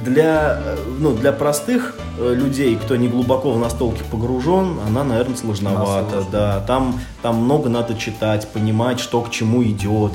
[0.04, 5.36] для, э, ну, для простых э, людей, кто не глубоко в настолке погружен, она, наверное,
[5.36, 6.24] сложновата.
[6.30, 10.12] Да, там, там много надо читать, понимать, что к чему идет.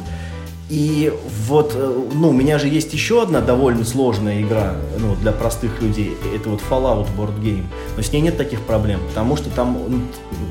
[0.69, 1.13] И
[1.47, 5.81] вот, э, ну, у меня же есть еще одна довольно сложная игра, ну, для простых
[5.81, 6.15] людей.
[6.33, 7.65] Это вот Fallout Board Game.
[7.95, 9.77] Но с ней нет таких проблем, потому что там,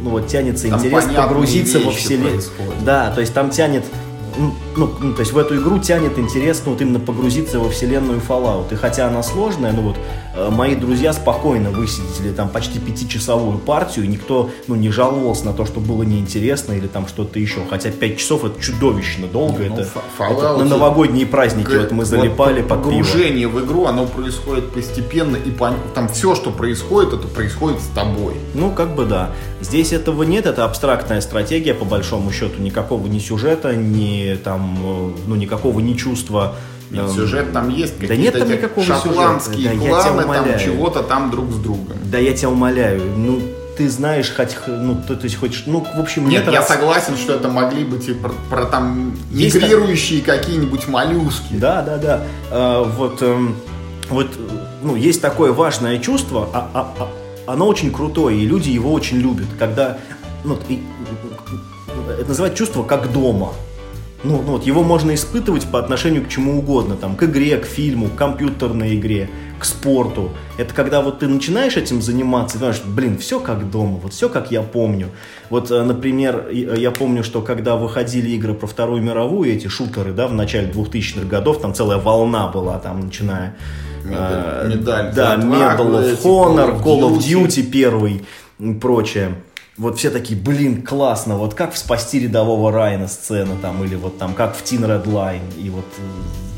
[0.03, 2.43] ну, вот тянется там интерес погрузиться во вселенную.
[2.85, 3.85] Да, то есть там тянет
[4.77, 8.21] ну, ну, то есть в эту игру тянет интерес, ну, вот именно погрузиться во вселенную
[8.21, 8.73] Fallout.
[8.73, 9.97] И хотя она сложная, ну вот,
[10.35, 15.53] э, мои друзья спокойно высидели там почти пятичасовую партию, и никто, ну, не жаловался на
[15.53, 17.61] то, что было неинтересно или там что-то еще.
[17.69, 22.61] Хотя пять часов это чудовищно долго, ну, это, это на новогодние праздники вот мы залипали
[22.61, 27.29] вот под Погружение в игру, оно происходит постепенно, и по, там все, что происходит, это
[27.29, 28.35] происходит с тобой.
[28.55, 29.31] Ну, как бы да.
[29.61, 35.11] Здесь этого нет, это абстрактная стратегия, по большому счету, никакого ни сюжета, ни там, э,
[35.27, 36.55] ну, никакого не чувства
[36.91, 40.15] нет, эм, сюжет там есть, да нет там никакого шотландские сюжета.
[40.15, 41.97] Да, планы, там чего-то там друг с другом.
[42.05, 43.41] Да я тебя умоляю, ну
[43.77, 46.47] ты знаешь, хоть, ну, то, то есть хочешь, ну, в общем, нет.
[46.47, 46.69] я раз...
[46.69, 50.41] согласен, что это могли быть и про, про там есть мигрирующие так...
[50.41, 51.55] какие-нибудь моллюски.
[51.55, 52.23] Да, да, да.
[52.51, 53.57] А, вот, эм,
[54.11, 54.29] вот,
[54.83, 59.19] ну, есть такое важное чувство, а, а, а, оно очень крутое, и люди его очень
[59.19, 59.99] любят, когда,
[60.45, 60.83] ну, и,
[62.19, 63.53] это называется чувство как дома.
[64.25, 67.65] Ну, ну, вот его можно испытывать по отношению к чему угодно, там, к игре, к
[67.65, 70.31] фильму, к компьютерной игре, к спорту.
[70.59, 74.29] Это когда вот ты начинаешь этим заниматься, и думаешь, блин, все как дома, вот все
[74.29, 75.09] как я помню.
[75.51, 80.13] Вот, э, например, э, я помню, что когда выходили игры про Вторую мировую, эти шутеры,
[80.13, 83.57] да, в начале 2000-х годов, там целая волна была, там, начиная...
[84.05, 88.25] Медаль, э, медаль да, Medal of Honor, Call of Duty первый
[88.61, 89.35] и прочее
[89.79, 94.19] вот все такие, блин, классно, вот как в «Спасти рядового Райана» сцена там, или вот
[94.19, 95.87] там, как в «Тин Line», и вот,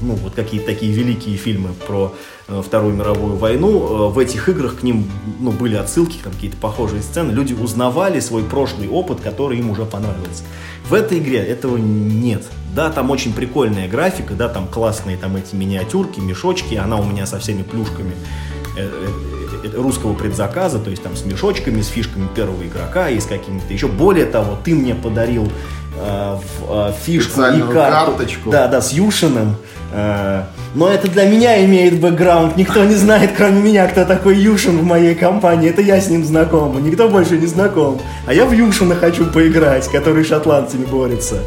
[0.00, 2.12] ну, вот какие-то такие великие фильмы про
[2.48, 5.08] э, Вторую мировую войну, э, в этих играх к ним,
[5.38, 9.84] ну, были отсылки, там какие-то похожие сцены, люди узнавали свой прошлый опыт, который им уже
[9.84, 10.42] понравился.
[10.88, 12.42] В этой игре этого нет.
[12.74, 17.26] Да, там очень прикольная графика, да, там классные там эти миниатюрки, мешочки, она у меня
[17.26, 18.14] со всеми плюшками
[18.76, 18.90] э,
[19.72, 23.88] русского предзаказа, то есть там с мешочками, с фишками первого игрока и с какими-то еще.
[23.88, 25.50] Более того, ты мне подарил
[25.96, 27.72] э, в, э, фишку и карту.
[27.72, 28.50] карточку.
[28.50, 29.56] Да, да, с Юшиным.
[29.92, 30.44] Э,
[30.74, 32.56] но это для меня имеет бэкграунд.
[32.56, 35.70] Никто не знает, кроме меня, кто такой Юшин в моей компании.
[35.70, 36.82] Это я с ним знаком.
[36.84, 38.00] Никто больше не знаком.
[38.26, 41.42] А я в Юшина хочу поиграть, который шотландцами борется.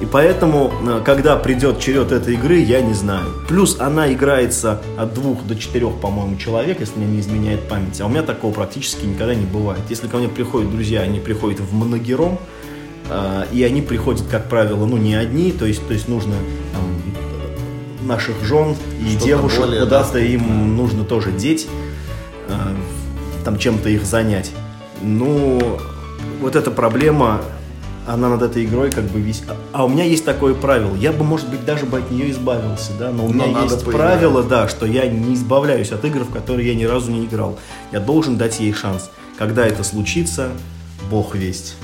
[0.00, 3.26] И поэтому, э, когда придет черед этой игры, я не знаю.
[3.48, 8.00] Плюс она играется от двух до четырех, по-моему, человек, если мне не изменяет память.
[8.00, 9.80] А у меня такого практически никогда не бывает.
[9.88, 12.38] Если ко мне приходят друзья, они приходят в моногером,
[13.08, 16.34] э, и они приходят, как правило, ну, не одни, то есть, то есть нужно
[16.72, 21.68] там, наших жен и Что-то девушек куда-то да, им нужно тоже деть,
[22.48, 22.52] э,
[23.44, 24.50] там чем-то их занять.
[25.02, 25.78] Ну,
[26.40, 27.42] вот эта проблема
[28.06, 29.42] она над этой игрой как бы весь...
[29.72, 30.94] А у меня есть такое правило.
[30.96, 33.84] Я бы, может быть, даже бы от нее избавился, да, но у но меня есть
[33.84, 33.94] поиграть.
[33.96, 37.58] правило, да, что я не избавляюсь от игр, в которые я ни разу не играл.
[37.92, 39.10] Я должен дать ей шанс.
[39.38, 40.50] Когда это случится,
[41.10, 41.76] бог весть.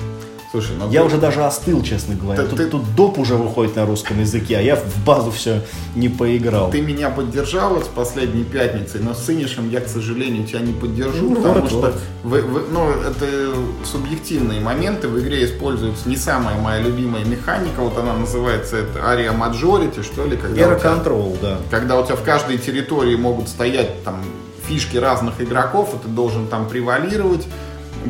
[0.51, 1.07] Слушай, ну, я ты...
[1.07, 2.43] уже даже остыл, честно говоря.
[2.43, 2.67] Ты, тут, ты...
[2.67, 5.61] тут доп уже выходит на русском языке, а я в базу все
[5.95, 6.69] не поиграл.
[6.69, 11.29] Ты меня поддержал с последней пятницей, но с Инишем я, к сожалению, тебя не поддержу,
[11.29, 11.95] ну, потому вот, что вот.
[12.23, 13.53] Вы, вы, ну, это
[13.85, 15.07] субъективные моменты.
[15.07, 20.25] В игре используется не самая моя любимая механика, вот она называется это Area Majority, что
[20.25, 20.35] ли?
[20.35, 21.57] Когда Era тебя, Control, да.
[21.69, 24.21] Когда у тебя в каждой территории могут стоять там
[24.67, 27.47] фишки разных игроков, и ты должен там превалировать.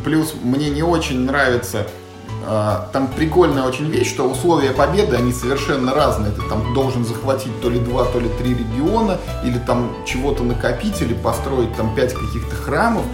[0.04, 1.86] Плюс мне не очень нравится
[2.92, 6.32] там прикольная очень вещь, что условия победы, они совершенно разные.
[6.32, 11.02] Ты там должен захватить то ли два, то ли три региона, или там чего-то накопить,
[11.02, 13.06] или построить там пять каких-то храмов.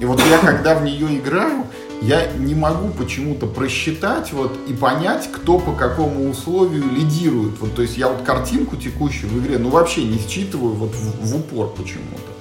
[0.00, 1.64] И вот я, когда в нее играю,
[2.02, 7.58] я не могу почему-то просчитать вот и понять, кто по какому условию лидирует.
[7.60, 11.26] Вот, то есть я вот картинку текущую в игре, ну вообще не считываю вот в,
[11.26, 12.35] в упор почему-то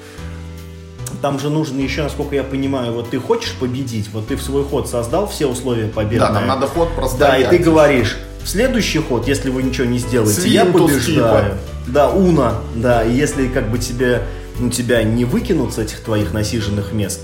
[1.25, 4.63] там же нужно еще, насколько я понимаю, вот ты хочешь победить, вот ты в свой
[4.63, 6.19] ход создал все условия победы.
[6.19, 7.17] Да, нам надо ход просто.
[7.17, 11.45] Да, и ты говоришь, в следующий ход, если вы ничего не сделаете, Свинтус я побеждаю.
[11.45, 11.57] Типа.
[11.87, 14.21] Да, Уна, да, и если как бы тебе,
[14.59, 17.21] ну, тебя не выкинут с этих твоих насиженных мест,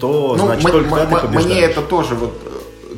[0.00, 1.44] то ну, значит только ты побеждаешь.
[1.46, 2.43] Мне это тоже вот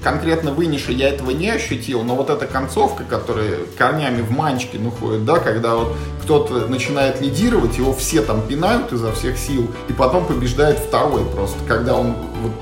[0.06, 5.24] конкретно в я этого не ощутил, но вот эта концовка, которая корнями в манчке уходит,
[5.24, 10.24] да, когда вот кто-то начинает лидировать, его все там пинают изо всех сил, и потом
[10.24, 12.52] побеждает второй просто, когда он вот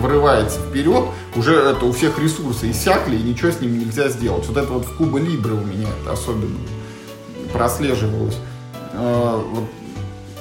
[0.00, 1.04] вырывается вперед,
[1.36, 4.48] уже это у всех ресурсы иссякли, и ничего с ним нельзя сделать.
[4.48, 6.58] Вот это вот в Куба Либре у меня это особенно
[7.52, 8.38] прослеживалось.
[8.94, 9.68] А, вот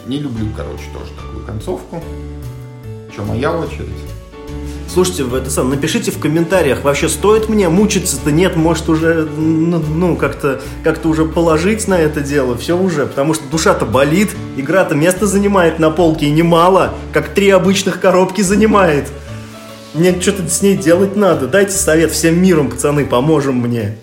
[0.07, 2.01] не люблю, короче, тоже такую концовку.
[3.13, 3.93] Что, моя очередь?
[4.97, 8.31] Слушайте, в это сам, напишите в комментариях, вообще стоит мне мучиться-то?
[8.31, 13.35] Нет, может уже, ну, ну как-то как уже положить на это дело, все уже, потому
[13.35, 19.07] что душа-то болит, игра-то место занимает на полке и немало, как три обычных коробки занимает.
[19.93, 21.45] Мне что-то с ней делать надо.
[21.47, 23.97] Дайте совет всем миром, пацаны, поможем мне.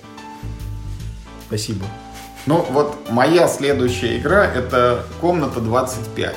[1.49, 1.86] Спасибо.
[2.47, 6.36] Ну вот моя следующая игра это комната 25.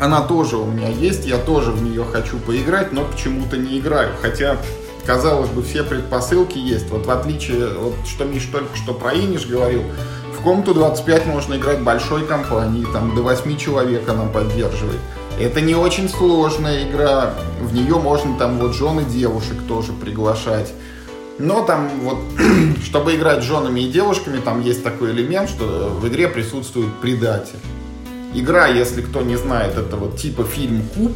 [0.00, 4.12] Она тоже у меня есть, я тоже в нее хочу поиграть, но почему-то не играю.
[4.20, 4.58] Хотя,
[5.06, 6.90] казалось бы, все предпосылки есть.
[6.90, 9.82] Вот в отличие, вот что Миш только что про Иниш говорил,
[10.38, 15.00] в комнату 25 можно играть большой компании, там до 8 человек она поддерживает.
[15.40, 20.72] Это не очень сложная игра, в нее можно там вот жены девушек тоже приглашать.
[21.38, 22.18] Но там вот,
[22.84, 27.58] чтобы играть с женами и девушками, там есть такой элемент, что в игре присутствует предатель.
[28.36, 31.12] Игра, если кто не знает, это вот типа фильм «Куб»,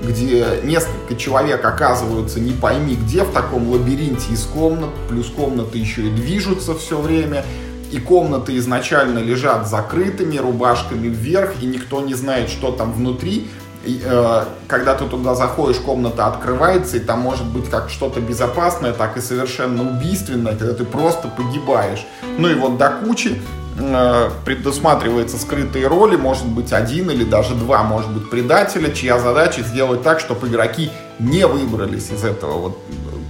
[0.00, 6.06] где несколько человек оказываются не пойми где в таком лабиринте из комнат, плюс комнаты еще
[6.06, 7.44] и движутся все время,
[7.92, 13.50] и комнаты изначально лежат закрытыми, рубашками вверх, и никто не знает, что там внутри.
[13.86, 18.92] И, э, когда ты туда заходишь, комната открывается, и там может быть как что-то безопасное,
[18.92, 22.06] так и совершенно убийственное, когда ты просто погибаешь.
[22.38, 23.40] Ну и вот до кучи
[23.76, 29.62] Э, предусматривается скрытые роли, может быть один или даже два, может быть предателя, чья задача
[29.62, 32.78] сделать так, чтобы игроки не выбрались из этого вот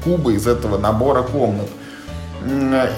[0.05, 1.69] куба, из этого набора комнат.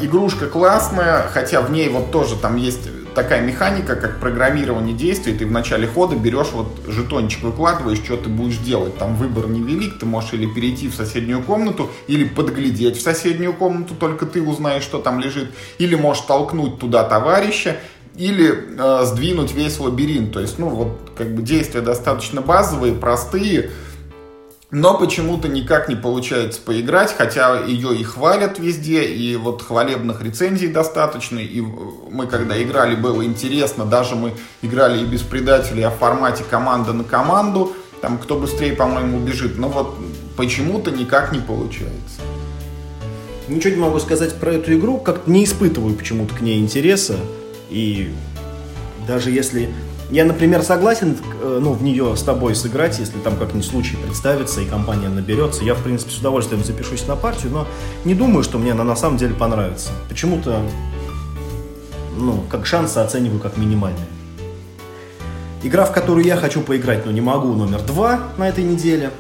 [0.01, 5.33] Игрушка классная, хотя в ней вот тоже там есть такая механика, как программирование действий.
[5.33, 8.97] Ты в начале хода берешь вот жетончик, выкладываешь, что ты будешь делать.
[8.99, 13.95] Там выбор невелик, ты можешь или перейти в соседнюю комнату, или подглядеть в соседнюю комнату,
[13.99, 15.51] только ты узнаешь, что там лежит.
[15.79, 17.79] Или можешь толкнуть туда товарища,
[18.17, 20.33] или э, сдвинуть весь лабиринт.
[20.33, 23.71] То есть, ну, вот, как бы действия достаточно базовые, простые.
[24.71, 30.69] Но почему-то никак не получается поиграть, хотя ее и хвалят везде, и вот хвалебных рецензий
[30.69, 35.99] достаточно, и мы когда играли, было интересно, даже мы играли и без предателей, а в
[35.99, 39.97] формате команда на команду, там кто быстрее, по-моему, убежит, но вот
[40.37, 42.21] почему-то никак не получается.
[43.49, 47.17] Ничего не могу сказать про эту игру, как не испытываю почему-то к ней интереса,
[47.71, 48.13] и
[49.07, 49.71] даже если
[50.11, 54.61] я, например, согласен э, ну, в нее с тобой сыграть, если там как-нибудь случай представится
[54.61, 55.65] и компания наберется.
[55.65, 57.67] Я, в принципе, с удовольствием запишусь на партию, но
[58.05, 59.91] не думаю, что мне она на самом деле понравится.
[60.09, 60.63] Почему-то,
[62.17, 64.07] ну, как шансы оцениваю как минимальные.
[65.65, 69.11] Игра, в которую я хочу поиграть, но не могу, номер два на этой неделе,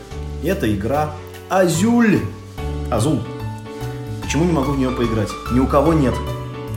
[0.44, 1.10] это игра
[1.48, 2.20] Азюль.
[2.92, 3.20] Азул.
[4.22, 5.30] Почему не могу в нее поиграть?
[5.50, 6.14] Ни у кого нет.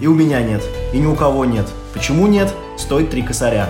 [0.02, 0.64] И у меня нет.
[0.94, 1.68] И ни у кого нет.
[1.94, 2.52] Почему нет?
[2.78, 3.70] Стоит три косаря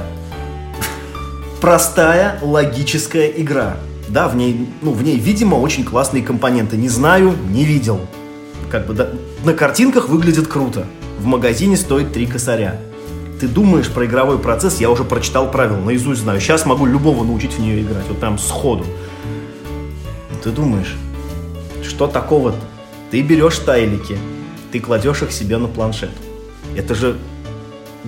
[1.61, 3.77] простая логическая игра.
[4.07, 6.77] Да, в ней, ну, в ней, видимо, очень классные компоненты.
[6.77, 7.99] Не знаю, не видел.
[8.71, 9.09] Как бы да,
[9.43, 10.85] на картинках выглядит круто.
[11.19, 12.79] В магазине стоит три косаря.
[13.39, 16.41] Ты думаешь про игровой процесс, я уже прочитал правила, наизусть знаю.
[16.41, 18.85] Сейчас могу любого научить в нее играть, вот прям сходу.
[20.43, 20.95] Ты думаешь,
[21.83, 22.57] что такого-то?
[23.11, 24.17] Ты берешь тайлики,
[24.71, 26.11] ты кладешь их себе на планшет.
[26.75, 27.17] Это же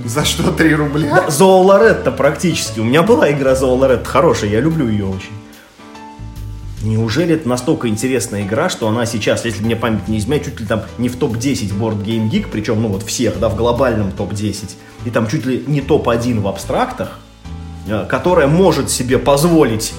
[0.06, 1.16] за что 3 рубля?
[1.16, 2.80] Да, Зоолоретто практически.
[2.80, 5.32] У меня была игра Зоолоретто хорошая, я люблю ее очень.
[6.84, 10.66] Неужели это настолько интересная игра, что она сейчас, если мне память не изменяет, чуть ли
[10.66, 14.72] там не в топ-10 Board Game Geek, причем, ну вот всех, да, в глобальном топ-10,
[15.06, 17.20] и там чуть ли не топ-1 в абстрактах,
[17.88, 19.94] э, которая может себе позволить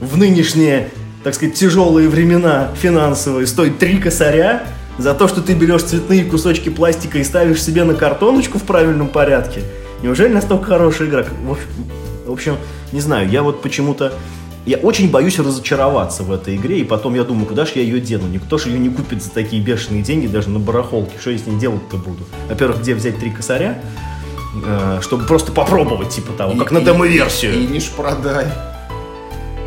[0.00, 0.90] в нынешние,
[1.24, 4.64] так сказать, тяжелые времена финансовые стоить 3 косаря,
[5.00, 9.08] за то, что ты берешь цветные кусочки пластика и ставишь себе на картоночку в правильном
[9.08, 9.62] порядке.
[10.02, 11.24] Неужели настолько хорошая игра?
[12.26, 12.56] В общем,
[12.92, 14.12] не знаю, я вот почему-то...
[14.66, 17.98] Я очень боюсь разочароваться в этой игре, и потом я думаю, куда же я ее
[17.98, 18.28] дену?
[18.28, 21.12] Никто же ее не купит за такие бешеные деньги, даже на барахолке.
[21.18, 22.24] Что я с ней делать-то буду?
[22.48, 23.80] Во-первых, где взять три косаря,
[24.62, 27.54] э, чтобы просто попробовать, типа того, и, как на демо-версию.
[27.54, 28.48] И, и не продай.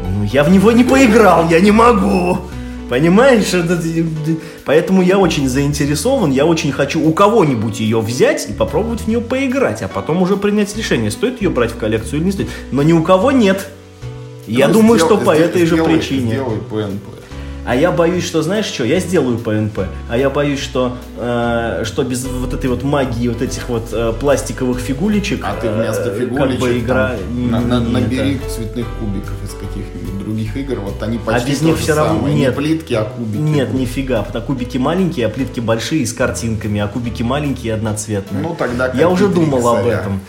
[0.07, 2.37] Ну, я в него не поиграл, я не могу.
[2.89, 3.51] Понимаешь?
[4.65, 9.21] Поэтому я очень заинтересован, я очень хочу у кого-нибудь ее взять и попробовать в нее
[9.21, 12.49] поиграть, а потом уже принять решение, стоит ее брать в коллекцию или не стоит.
[12.71, 13.67] Но ни у кого нет.
[14.47, 16.33] Я ну, думаю, сделай, что по сделай, этой же причине.
[16.33, 17.22] Сделай ПНП.
[17.65, 22.03] А я боюсь, что знаешь что, я сделаю ПНП, а я боюсь, что, э, что
[22.03, 26.33] без вот этой вот магии, вот этих вот э, пластиковых фигулечек, а ты вместо фигулечек
[26.33, 28.49] э, как бы игра там, на, на, набери это...
[28.49, 32.19] цветных кубиков из каких-нибудь других игр, вот они а почти а без них все равно
[32.19, 32.35] самое.
[32.35, 33.41] нет не плитки, а кубики.
[33.41, 38.43] Нет, нифига, потому кубики маленькие, а плитки большие с картинками, а кубики маленькие одноцветные.
[38.43, 38.91] Ну тогда.
[38.93, 40.21] Я уже думал об этом.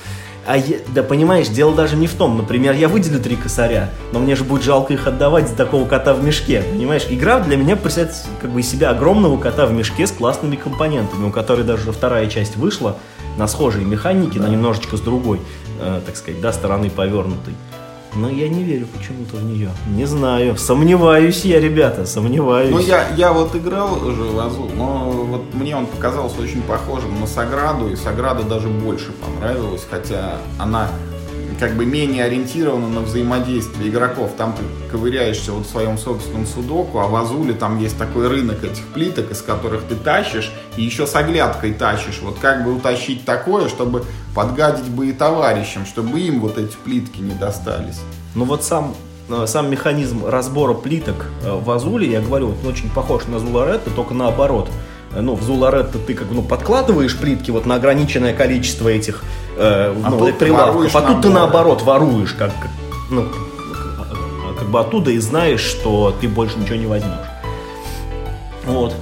[0.47, 2.37] А я, да понимаешь, дело даже не в том.
[2.37, 6.15] Например, я выделю три косаря, но мне же будет жалко их отдавать за такого кота
[6.15, 6.63] в мешке.
[6.63, 10.57] Понимаешь, игра для меня представляет как бы из себя огромного кота в мешке с классными
[10.57, 12.97] компонентами, у которой даже вторая часть вышла
[13.37, 14.47] на схожей механике, да.
[14.47, 15.41] но немножечко с другой,
[15.81, 17.55] э, так сказать, да, стороны повернутой.
[18.17, 19.71] Но я не верю почему-то в нее.
[19.89, 20.57] Не знаю.
[20.57, 22.71] Сомневаюсь я, ребята, сомневаюсь.
[22.71, 27.21] Ну, я, я вот играл уже в Азу, но вот мне он показался очень похожим
[27.21, 30.89] на Саграду, и Саграда даже больше понравилась, хотя она
[31.59, 34.33] как бы менее ориентирована на взаимодействие игроков.
[34.37, 38.63] Там ты ковыряешься вот в своем собственном судоку, а в Азуле там есть такой рынок
[38.65, 42.21] этих плиток, из которых ты тащишь, и еще с оглядкой тащишь.
[42.23, 47.21] Вот как бы утащить такое, чтобы подгадить бы и товарищам, чтобы им вот эти плитки
[47.21, 48.01] не достались.
[48.35, 48.95] Ну вот сам
[49.29, 53.91] э, сам механизм разбора плиток э, в Азуле, я говорю, он очень похож на Зуларетто,
[53.91, 54.69] только наоборот–
[55.21, 59.23] ну, в Зуларетто ты как бы, ну, подкладываешь плитки вот на ограниченное количество этих
[59.57, 62.53] э, а ну, прилавков, а тут ты наоборот воруешь, как,
[63.11, 63.27] ну,
[64.59, 67.13] как бы оттуда и знаешь, что ты больше ничего не возьмешь.
[68.65, 68.95] Вот.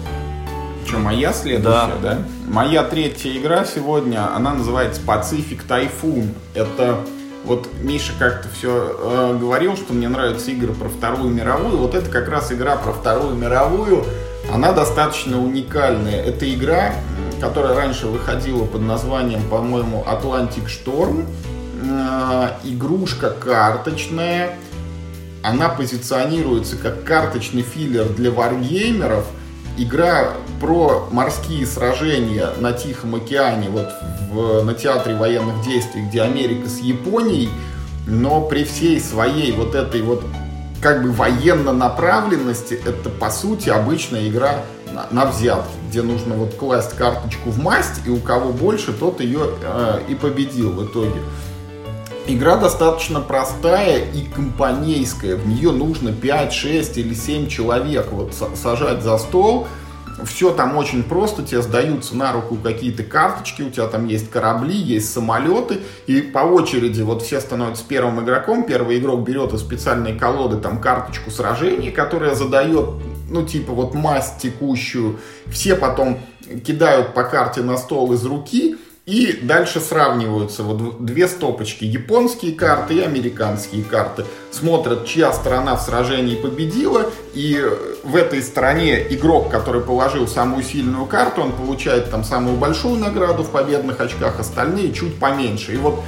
[0.87, 1.91] Что, моя следующая, да?
[2.03, 2.19] да?
[2.49, 6.35] Моя третья игра сегодня, она называется Pacific Typhoon.
[6.55, 6.99] Это
[7.45, 11.79] вот Миша как-то все э, говорил, что мне нравятся игры про Вторую мировую.
[11.79, 14.05] Вот это как раз игра про Вторую мировую
[14.51, 16.23] она достаточно уникальная.
[16.23, 16.95] Это игра,
[17.43, 21.27] которая раньше выходила под названием, по-моему, Atlantic Storm.
[21.83, 24.57] Э, игрушка карточная.
[25.43, 29.27] Она позиционируется как карточный филлер для варгеймеров.
[29.77, 33.89] Игра про морские сражения на Тихом океане, вот
[34.31, 37.49] в, на театре военных действий, где Америка с Японией,
[38.07, 40.23] но при всей своей вот этой вот
[40.81, 44.61] как бы военно направленности это по сути обычная игра
[44.93, 49.21] на, на взятки, где нужно вот класть карточку в масть, и у кого больше, тот
[49.21, 51.21] ее э, и победил в итоге.
[52.29, 55.37] Игра достаточно простая и компанейская.
[55.37, 59.67] В нее нужно 5, 6 или 7 человек вот сажать за стол.
[60.25, 64.77] Все там очень просто, тебе сдаются на руку какие-то карточки, у тебя там есть корабли,
[64.77, 70.17] есть самолеты, и по очереди вот все становятся первым игроком, первый игрок берет из специальной
[70.17, 72.91] колоды там карточку сражения, которая задает,
[73.33, 75.19] ну типа вот масть текущую,
[75.51, 76.21] все потом
[76.65, 81.85] кидают по карте на стол из руки, и дальше сравниваются вот две стопочки.
[81.85, 84.25] Японские карты и американские карты.
[84.53, 87.11] Смотрят, чья страна в сражении победила.
[87.35, 87.61] И
[88.05, 93.43] в этой стране игрок, который положил самую сильную карту, он получает там самую большую награду
[93.43, 95.75] в победных очках, остальные чуть поменьше.
[95.75, 96.01] И вот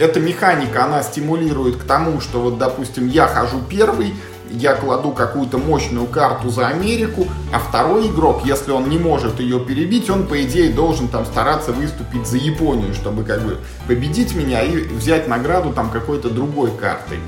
[0.00, 4.14] эта механика, она стимулирует к тому, что вот, допустим, я хожу первый,
[4.58, 9.60] я кладу какую-то мощную карту за Америку, а второй игрок, если он не может ее
[9.60, 14.62] перебить, он, по идее, должен там стараться выступить за Японию, чтобы как бы победить меня
[14.62, 17.18] и взять награду там какой-то другой картой.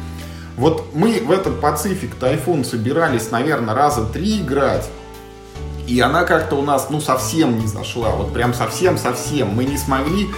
[0.57, 4.89] Вот мы в этот Пацифик Тайфун собирались, наверное, раза три играть,
[5.87, 9.49] и она как-то у нас, ну, совсем не зашла, вот прям совсем-совсем.
[9.49, 10.29] Мы не смогли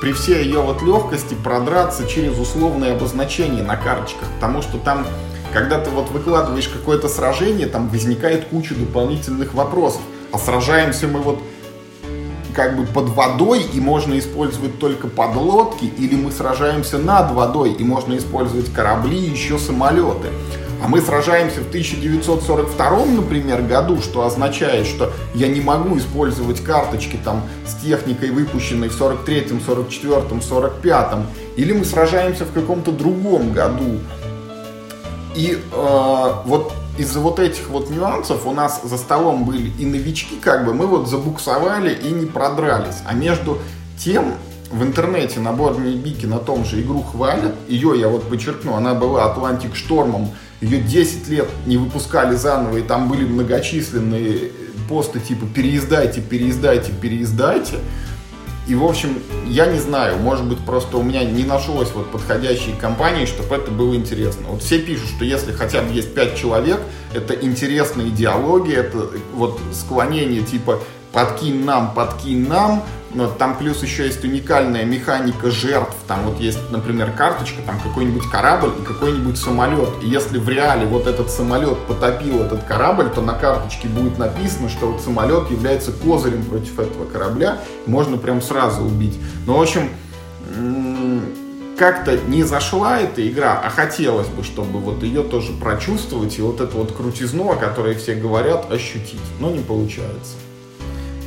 [0.00, 5.06] при всей ее вот легкости продраться через условные обозначения на карточках, потому что там
[5.52, 10.02] когда ты вот выкладываешь какое-то сражение, там возникает куча дополнительных вопросов.
[10.32, 11.40] А сражаемся мы вот
[12.54, 17.84] как бы под водой и можно использовать только подлодки, или мы сражаемся над водой и
[17.84, 20.28] можно использовать корабли и еще самолеты.
[20.82, 27.18] А мы сражаемся в 1942, например, году, что означает, что я не могу использовать карточки
[27.22, 31.26] там с техникой, выпущенной в 43-м, 44-м, 45-м.
[31.56, 33.98] Или мы сражаемся в каком-то другом году,
[35.34, 40.36] и э, вот из-за вот этих вот нюансов у нас за столом были и новички,
[40.40, 42.96] как бы мы вот забуксовали и не продрались.
[43.06, 43.58] А между
[43.98, 44.34] тем
[44.70, 47.54] в интернете на Борне Бики на том же игру хвалят.
[47.68, 50.30] Ее, я вот подчеркну, она была Атлантик Штормом.
[50.60, 54.50] Ее 10 лет не выпускали заново, и там были многочисленные
[54.88, 57.76] посты типа «переиздайте, переиздайте, переиздайте».
[58.70, 62.72] И, в общем, я не знаю, может быть, просто у меня не нашлось вот подходящей
[62.80, 64.46] компании, чтобы это было интересно.
[64.46, 66.80] Вот все пишут, что если хотя бы есть пять человек,
[67.12, 70.78] это интересные диалоги, это вот склонение типа
[71.10, 75.96] подкинь нам, подкинь нам, но там плюс еще есть уникальная механика жертв.
[76.06, 79.90] Там вот есть, например, карточка, там какой-нибудь корабль и какой-нибудь самолет.
[80.02, 84.68] И если в реале вот этот самолет потопил этот корабль, то на карточке будет написано,
[84.68, 87.58] что вот самолет является козырем против этого корабля.
[87.86, 89.18] Можно прям сразу убить.
[89.46, 89.88] Ну, в общем,
[91.76, 96.60] как-то не зашла эта игра, а хотелось бы, чтобы вот ее тоже прочувствовать и вот
[96.60, 99.20] эту вот крутизну, о которой все говорят, ощутить.
[99.40, 100.34] Но не получается.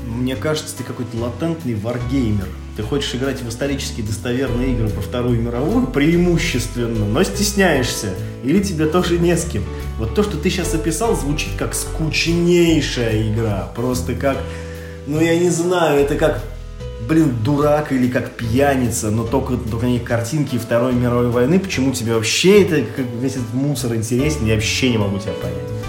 [0.05, 2.47] Мне кажется, ты какой-то латентный варгеймер.
[2.75, 8.09] Ты хочешь играть в исторически достоверные игры про Вторую мировую преимущественно, но стесняешься.
[8.43, 9.63] Или тебе тоже не с кем.
[9.99, 13.71] Вот то, что ты сейчас описал, звучит как скучнейшая игра.
[13.75, 14.37] Просто как,
[15.07, 16.43] ну я не знаю, это как,
[17.07, 21.59] блин, дурак или как пьяница, но только, только не картинки Второй мировой войны.
[21.59, 25.82] Почему тебе вообще это, как весь этот мусор интересен, я вообще не могу тебя понять.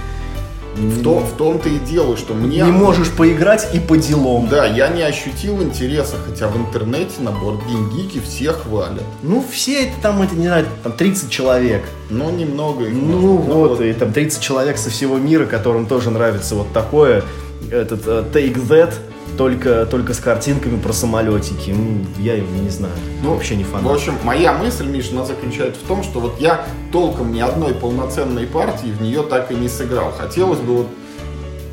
[0.76, 2.62] В, то, в том-то и дело, что мне...
[2.62, 4.48] Не можешь поиграть и по делам.
[4.48, 9.04] Да, я не ощутил интереса, хотя в интернете на бордгейм-гики все хвалят.
[9.22, 11.84] Ну, все это там, это не знаю, там 30 человек.
[12.10, 12.94] Но немного их.
[12.94, 17.22] Ну, вот, вот, и там 30 человек со всего мира, которым тоже нравится вот такое,
[17.70, 18.94] этот uh, Take That,
[19.36, 21.70] только, только с картинками про самолетики.
[21.70, 22.94] Ну, я его не знаю.
[23.22, 23.84] Ну, вообще не фанат.
[23.84, 27.74] В общем, моя мысль, Миша, она заключается в том, что вот я толком ни одной
[27.74, 30.12] полноценной партии в нее так и не сыграл.
[30.12, 30.86] Хотелось бы вот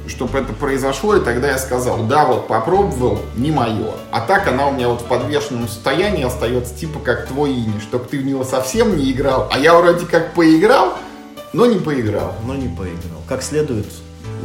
[0.07, 3.93] чтобы это произошло, и тогда я сказал, да, вот попробовал, не мое.
[4.11, 8.05] А так она у меня вот в подвешенном состоянии остается, типа как твой ини, чтобы
[8.05, 10.97] ты в него совсем не играл, а я вроде как поиграл,
[11.53, 12.35] но не поиграл.
[12.45, 13.21] Но не поиграл.
[13.27, 13.87] Как следует,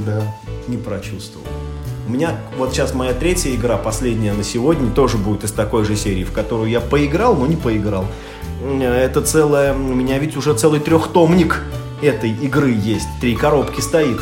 [0.07, 0.23] да.
[0.69, 1.47] не прочувствовал.
[2.07, 5.97] У меня вот сейчас моя третья игра, последняя на сегодня, тоже будет из такой же
[5.97, 8.07] серии, в которую я поиграл, но не поиграл.
[8.81, 9.75] Это целая...
[9.75, 11.65] У меня ведь уже целый трехтомник
[12.01, 13.09] этой игры есть.
[13.21, 14.21] Три коробки стоит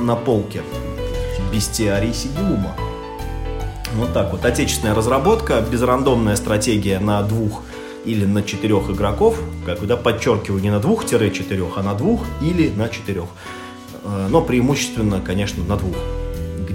[0.00, 0.62] на полке.
[1.52, 2.74] Бестиарий Сигилума.
[3.96, 4.46] Вот так вот.
[4.46, 7.62] Отечественная разработка, безрандомная стратегия на двух
[8.06, 9.38] или на четырех игроков.
[9.66, 13.26] Как да, подчеркиваю, не на двух-четырех, а на двух или на четырех.
[14.02, 15.94] Э, но преимущественно, конечно, на двух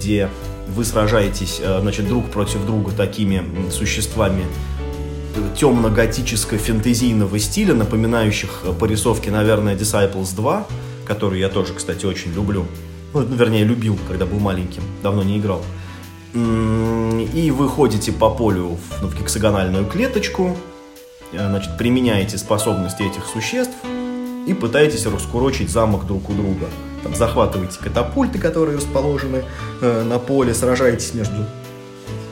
[0.01, 0.29] где
[0.67, 4.45] вы сражаетесь, э, значит, друг против друга такими существами
[5.55, 10.65] темно-готическо-фэнтезийного стиля, напоминающих по рисовке, наверное, Disciples 2,
[11.05, 12.65] которую я тоже, кстати, очень люблю.
[13.13, 15.61] Ну, вернее, любил, когда был маленьким, давно не играл.
[16.33, 20.57] И вы ходите по полю в, ну, в гексагональную клеточку,
[21.31, 23.75] э, значит, применяете способности этих существ
[24.47, 26.67] и пытаетесь раскурочить замок друг у друга.
[27.03, 29.43] Там, захватываете катапульты, которые расположены
[29.81, 31.45] э, на поле, сражаетесь между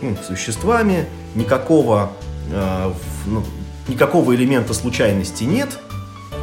[0.02, 2.12] ну, существами, никакого,
[2.52, 2.92] э,
[3.26, 3.44] ну,
[3.88, 5.80] никакого элемента случайности нет,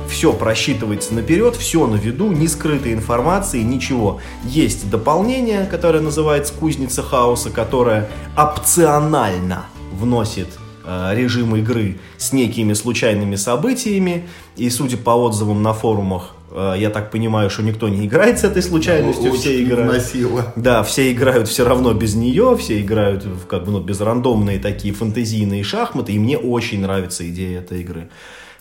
[0.08, 4.20] все просчитывается наперед, все на виду, ни скрытой информации, ничего.
[4.44, 10.48] Есть дополнение, которое называется «Кузница хаоса», которое опционально вносит
[10.84, 14.28] э, режим игры с некими случайными событиями.
[14.56, 16.35] И судя по отзывам на форумах,
[16.76, 19.90] я так понимаю, что никто не играет с этой случайностью, Очень все играют.
[19.92, 20.52] вносило.
[20.56, 24.58] Да, все играют все равно без нее, все играют в как бы ну, без рандомные
[24.58, 28.08] такие фэнтезийные шахматы, и мне очень нравится идея этой игры.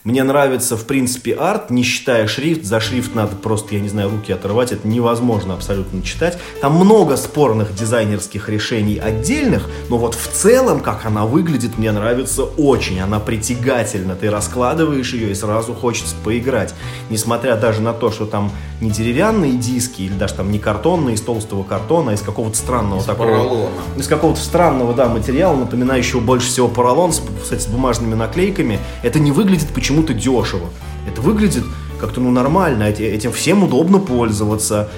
[0.06, 2.64] Мне нравится, в принципе, арт, не считая шрифт.
[2.64, 4.72] За шрифт надо просто, я не знаю, руки отрывать.
[4.72, 6.38] Это невозможно абсолютно читать.
[6.62, 12.44] Там много спорных дизайнерских решений отдельных, но вот в целом, как она выглядит, мне нравится
[12.44, 13.00] очень.
[13.00, 14.16] Она притягательна.
[14.16, 16.76] Ты раскладываешь ее и сразу хочется поиграть.
[17.10, 18.52] Несмотря даже на то, что там
[18.82, 23.00] не деревянные диски, или даже там не картонные из толстого картона, а из какого-то странного
[23.00, 23.28] Из такого...
[23.28, 23.70] поролона.
[23.98, 28.80] Из какого-то странного, да, материала, напоминающего больше всего поролон, с, кстати, с бумажными наклейками.
[29.02, 30.70] Это не выглядит почему-то дешево.
[31.08, 31.64] Это выглядит
[32.00, 34.90] как-то, ну, нормально, эти- этим всем удобно пользоваться.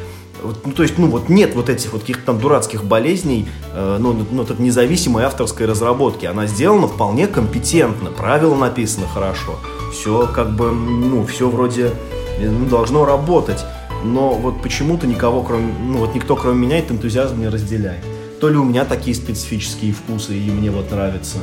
[0.43, 4.13] Ну, то есть, ну, вот нет вот этих вот каких-то там дурацких болезней, э, ну,
[4.13, 6.25] ну, вот от независимой авторской разработки.
[6.25, 9.59] Она сделана вполне компетентно, правила написаны хорошо.
[9.91, 11.91] Все как бы, ну, все вроде
[12.39, 13.63] э, ну, должно работать.
[14.03, 18.03] Но вот почему-то никого, кроме, ну, вот никто, кроме меня, этот энтузиазм не разделяет.
[18.39, 21.37] То ли у меня такие специфические вкусы, и мне вот нравится,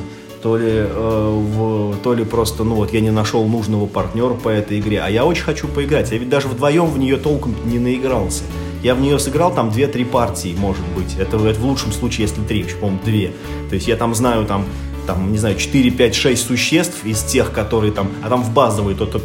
[0.45, 4.51] то ли, э, в- то ли просто, ну вот я не нашел нужного партнера по
[4.51, 6.12] этой игре, а я очень хочу поиграть.
[6.12, 8.42] Я ведь даже вдвоем в нее толком не наигрался.
[8.82, 11.14] Я в нее сыграл там 2-3 партии, может быть.
[11.18, 13.68] Это, это в лучшем случае, если 3, вообще, по-моему, 2.
[13.70, 14.66] То есть я там знаю там,
[15.07, 18.95] там, не знаю, 4, 5, 6 существ из тех, которые там, а там в базовой
[18.95, 19.22] то, то-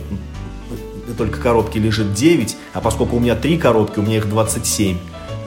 [1.17, 4.97] только коробки лежит 9, а поскольку у меня 3 коробки, у меня их 27.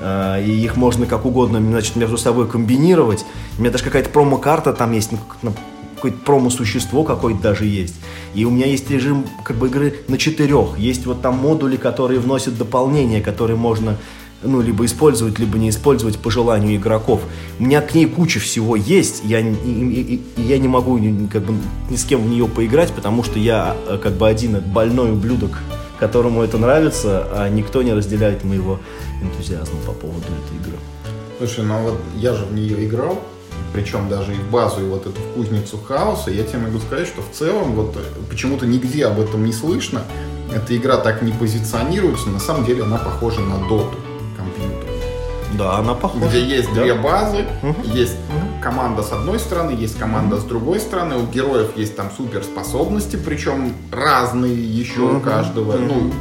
[0.02, 3.24] Э, И их можно как угодно значит, между собой комбинировать.
[3.58, 5.52] У меня даже какая-то промо-карта там есть, ну, на-
[5.94, 7.94] какое-то промо-существо какое-то даже есть.
[8.34, 10.76] И у меня есть режим как бы игры на четырех.
[10.76, 13.96] Есть вот там модули, которые вносят дополнения, которые можно
[14.44, 17.20] ну, либо использовать, либо не использовать по желанию игроков.
[17.60, 20.98] У меня к ней куча всего есть, я, и, и- и- я не могу
[21.32, 21.54] как бы,
[21.88, 25.60] ни с кем в нее поиграть, потому что я э, как бы один больной ублюдок,
[26.00, 28.80] которому это нравится, а никто не разделяет моего
[29.22, 30.78] энтузиазма по поводу этой игры.
[31.38, 33.20] Слушай, ну вот я же в нее играл,
[33.72, 36.30] причем даже и в базу, и вот эту в кузницу хаоса.
[36.30, 38.00] Я тебе могу сказать, что в целом вот э,
[38.30, 40.02] почему-то нигде об этом не слышно.
[40.54, 43.96] Эта игра так не позиционируется, на самом деле она похожа на доту
[44.36, 44.88] компьютер.
[45.58, 46.26] Да, она похожа.
[46.28, 46.82] Где есть Да.
[46.82, 47.76] две базы, Мгм.
[47.94, 48.16] есть
[48.62, 51.16] команда с одной стороны, есть команда с другой стороны.
[51.16, 55.20] У героев есть там суперспособности, причем разные еще у Мгм.
[55.22, 55.72] каждого.
[55.72, 55.88] Мгм.
[55.88, 56.12] Ну,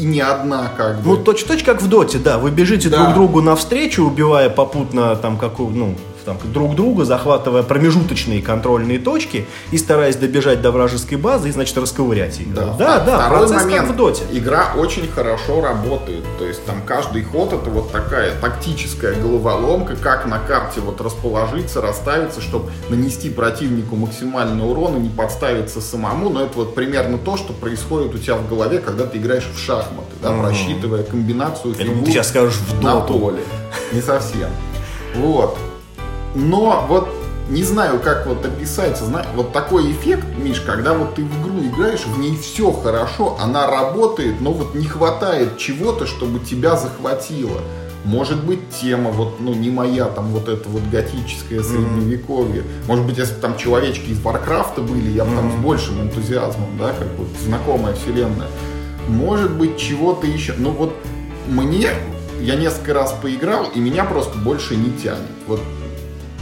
[0.00, 1.10] и не одна как бы.
[1.10, 2.38] Ну, точь-точь как в доте, да.
[2.38, 2.98] Вы бежите Да.
[3.04, 5.94] друг другу навстречу, убивая попутно там какую, ну,
[6.24, 11.76] там, друг друга, захватывая промежуточные контрольные точки и стараясь добежать до вражеской базы и, значит,
[11.78, 12.52] расковырять ее.
[12.54, 13.86] Да, да, да, второй процесс момент.
[13.86, 14.24] как в доте.
[14.32, 16.24] Игра очень хорошо работает.
[16.38, 21.80] То есть там каждый ход это вот такая тактическая головоломка, как на карте вот расположиться,
[21.80, 26.30] расставиться, чтобы нанести противнику максимальный урон и не подставиться самому.
[26.30, 29.58] Но это вот примерно то, что происходит у тебя в голове, когда ты играешь в
[29.58, 30.42] шахматы, да, Мгм.
[30.42, 33.18] просчитывая комбинацию Я думаю, фигур ты сейчас скажешь в на доту.
[33.18, 33.38] поле.
[33.92, 34.48] Не совсем.
[35.16, 35.56] Вот.
[36.34, 37.08] Но вот
[37.50, 39.00] не знаю, как вот описать,
[39.34, 43.66] вот такой эффект, Миш, когда вот ты в игру играешь, в ней все хорошо, она
[43.66, 47.60] работает, но вот не хватает чего-то, чтобы тебя захватило.
[48.04, 52.62] Может быть, тема вот, ну, не моя, там, вот это вот готическое средневековье.
[52.86, 56.78] Может быть, если бы там человечки из Варкрафта были, я бы там с большим энтузиазмом,
[56.78, 58.48] да, как вот знакомая вселенная.
[59.08, 60.54] Может быть, чего-то еще.
[60.56, 60.94] Ну, вот
[61.48, 61.90] мне,
[62.40, 65.28] я несколько раз поиграл, и меня просто больше не тянет.
[65.46, 65.60] Вот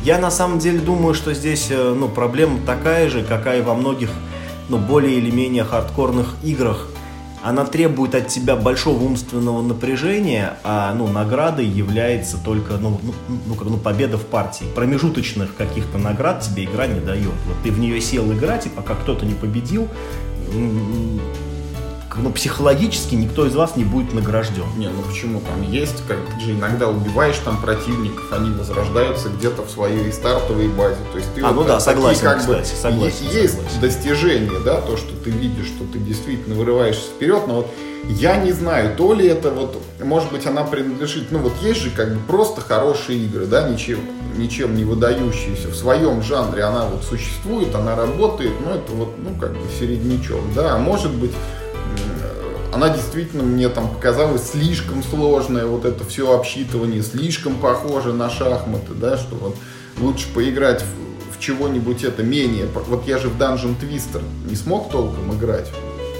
[0.02, 4.10] Я на самом деле думаю, что здесь э, ну, проблема такая же, какая во многих
[4.68, 6.88] ну, более или менее хардкорных играх.
[7.42, 13.14] Она требует от тебя большого умственного напряжения, а ну, наградой является только ну, ну,
[13.46, 14.64] ну, как, ну, победа в партии.
[14.74, 17.34] Промежуточных каких-то наград тебе игра не дает.
[17.46, 19.88] Вот ты в нее сел играть, и пока кто-то не победил,
[22.16, 24.64] ну, психологически никто из вас не будет награжден.
[24.76, 29.62] Не, ну почему там есть, как ты же иногда убиваешь там противников, они возрождаются где-то
[29.62, 30.96] в своей стартовой базе.
[31.12, 33.80] То есть ты А, ну да, согласен, как кстати, бы, согласен, есть согласен.
[33.80, 37.70] достижение, да, то, что ты видишь, что ты действительно вырываешься вперед, но вот
[38.08, 41.90] я не знаю, то ли это вот, может быть, она принадлежит, ну вот есть же
[41.90, 43.98] как бы просто хорошие игры, да, ничем,
[44.36, 45.68] ничем не выдающиеся.
[45.68, 50.40] В своем жанре она вот существует, она работает, но это вот, ну как бы середнячок,
[50.54, 51.32] да, а может быть,
[52.78, 58.94] она действительно мне там показалась слишком сложная, вот это все обсчитывание, слишком похоже на шахматы,
[58.94, 59.56] да, что вот
[59.98, 62.66] лучше поиграть в, в чего-нибудь это менее.
[62.66, 65.68] Вот я же в Dungeon Twister не смог толком играть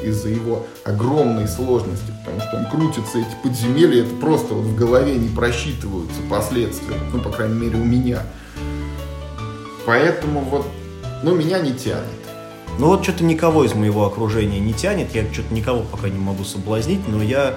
[0.03, 5.15] из-за его огромной сложности, потому что там крутятся эти подземелья, это просто вот в голове
[5.17, 8.23] не просчитываются последствия, ну, по крайней мере, у меня.
[9.87, 10.67] Поэтому вот,
[11.23, 12.18] ну, меня не тянет.
[12.79, 16.45] Ну вот что-то никого из моего окружения не тянет, я что-то никого пока не могу
[16.45, 17.57] соблазнить, но я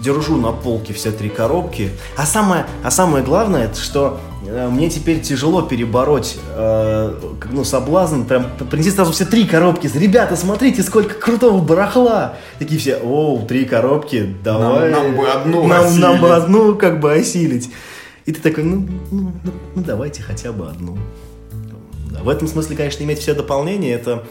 [0.00, 1.90] держу на полке все три коробки.
[2.16, 7.14] А самое, а самое главное, это что э, мне теперь тяжело перебороть э,
[7.50, 9.90] ну, соблазн, прям принести сразу все три коробки.
[9.94, 12.36] Ребята, смотрите, сколько крутого барахла.
[12.58, 14.90] Такие все, оу, три коробки, давай.
[14.90, 16.44] нам бы одну нам, нам бы осилить».
[16.44, 17.70] одну как бы осилить.
[18.26, 20.98] И ты такой, ну, ну, ну, ну, давайте хотя бы одну.
[22.10, 24.24] Да, в этом смысле, конечно, иметь все дополнения, это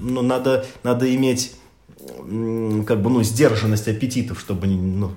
[0.00, 1.52] ну, надо, надо иметь
[2.86, 5.10] как бы, ну, сдержанность аппетитов, чтобы не, ну,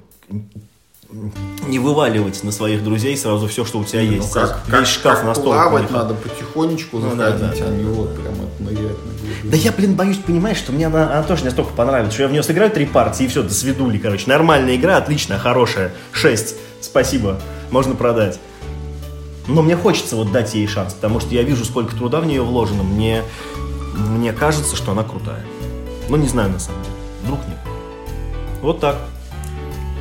[1.68, 4.32] не вываливать на своих друзей сразу все, что у тебя Ну, есть.
[4.34, 5.46] как, Сразу как, Весь шкаф как на стол.
[5.54, 5.98] плавать поехал.
[5.98, 7.76] надо потихонечку Ну, да, заходить, да, а да.
[7.78, 8.98] не вот прям это нырять
[9.44, 9.50] на.
[9.52, 12.32] Да я, блин, боюсь, понимаешь, что мне она, она тоже настолько понравится, что я в
[12.32, 14.24] нее сыграю три партии, и все, до свидули, короче.
[14.28, 15.94] Нормальная игра, отличная, хорошая.
[16.12, 16.56] Шесть.
[16.82, 17.40] Спасибо.
[17.70, 18.40] Можно продать.
[19.48, 22.42] Но мне хочется вот дать ей шанс, потому что я вижу, сколько труда в нее
[22.42, 22.84] вложено.
[22.84, 23.24] Мне,
[23.94, 25.44] мне кажется, что она крутая.
[26.10, 26.96] Ну, не знаю, на самом деле.
[27.24, 27.58] Вдруг нет.
[28.62, 28.98] Вот так.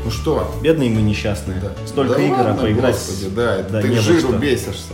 [0.04, 1.60] Ну что, Бедные мы несчастные.
[1.60, 1.70] Да.
[1.86, 2.94] Столько Да игр, а поиграть...
[2.96, 4.92] Господи, да, Да, ты жиру бесишься.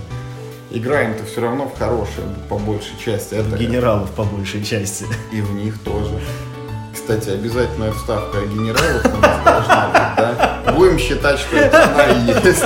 [0.71, 3.35] Играем-то все равно в хорошие, по большей части.
[3.35, 5.07] Это Генералов по большей части.
[5.33, 6.21] и в них тоже.
[6.93, 10.73] Кстати, обязательная вставка о генералах у нас должна быть, да?
[10.75, 12.65] Будем считать, что это она и есть.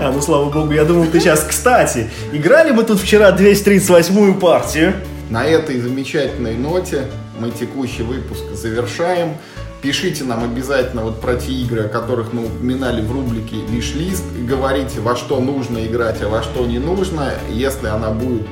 [0.00, 1.44] А, ну слава богу, я думал, ты сейчас...
[1.46, 4.94] Кстати, играли мы тут вчера 238-ю партию.
[5.28, 7.04] На этой замечательной ноте
[7.38, 9.34] мы текущий выпуск завершаем.
[9.82, 14.24] Пишите нам обязательно вот про те игры, о которых мы упоминали в рубрике «Виш-лист».
[14.38, 17.34] И говорите, во что нужно играть, а во что не нужно.
[17.50, 18.46] Если она будет...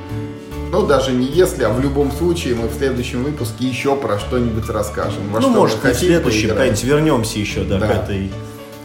[0.71, 4.69] Ну, даже не если, а в любом случае мы в следующем выпуске еще про что-нибудь
[4.69, 5.29] расскажем.
[5.31, 6.49] Во ну, что может, мы и в хотим следующем
[6.87, 7.87] вернемся еще, да, Да.
[7.87, 8.31] к этой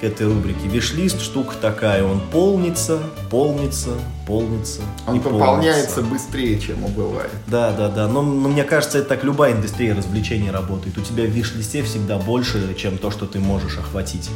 [0.04, 0.66] этой рубрике.
[0.68, 2.98] Вишлист штука такая, он полнится,
[3.30, 3.90] полнится,
[4.26, 4.82] полнится.
[5.06, 6.14] Он пополняется полнится.
[6.26, 7.30] быстрее, чем бывает.
[7.46, 8.06] Да, да, да.
[8.08, 10.96] Но, но мне кажется, это так любая индустрия развлечений работает.
[10.98, 14.30] У тебя в виш-листе всегда больше, чем то, что ты можешь охватить.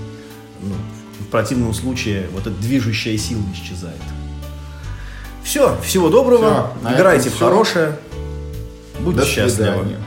[0.62, 0.74] Ну,
[1.20, 3.96] в противном случае вот эта движущая сила исчезает.
[5.44, 6.72] Все, всего доброго.
[6.82, 7.46] На Играйте в всё.
[7.46, 7.96] хорошее.
[9.00, 9.50] Будьте До счастливы.
[9.50, 9.98] свидания.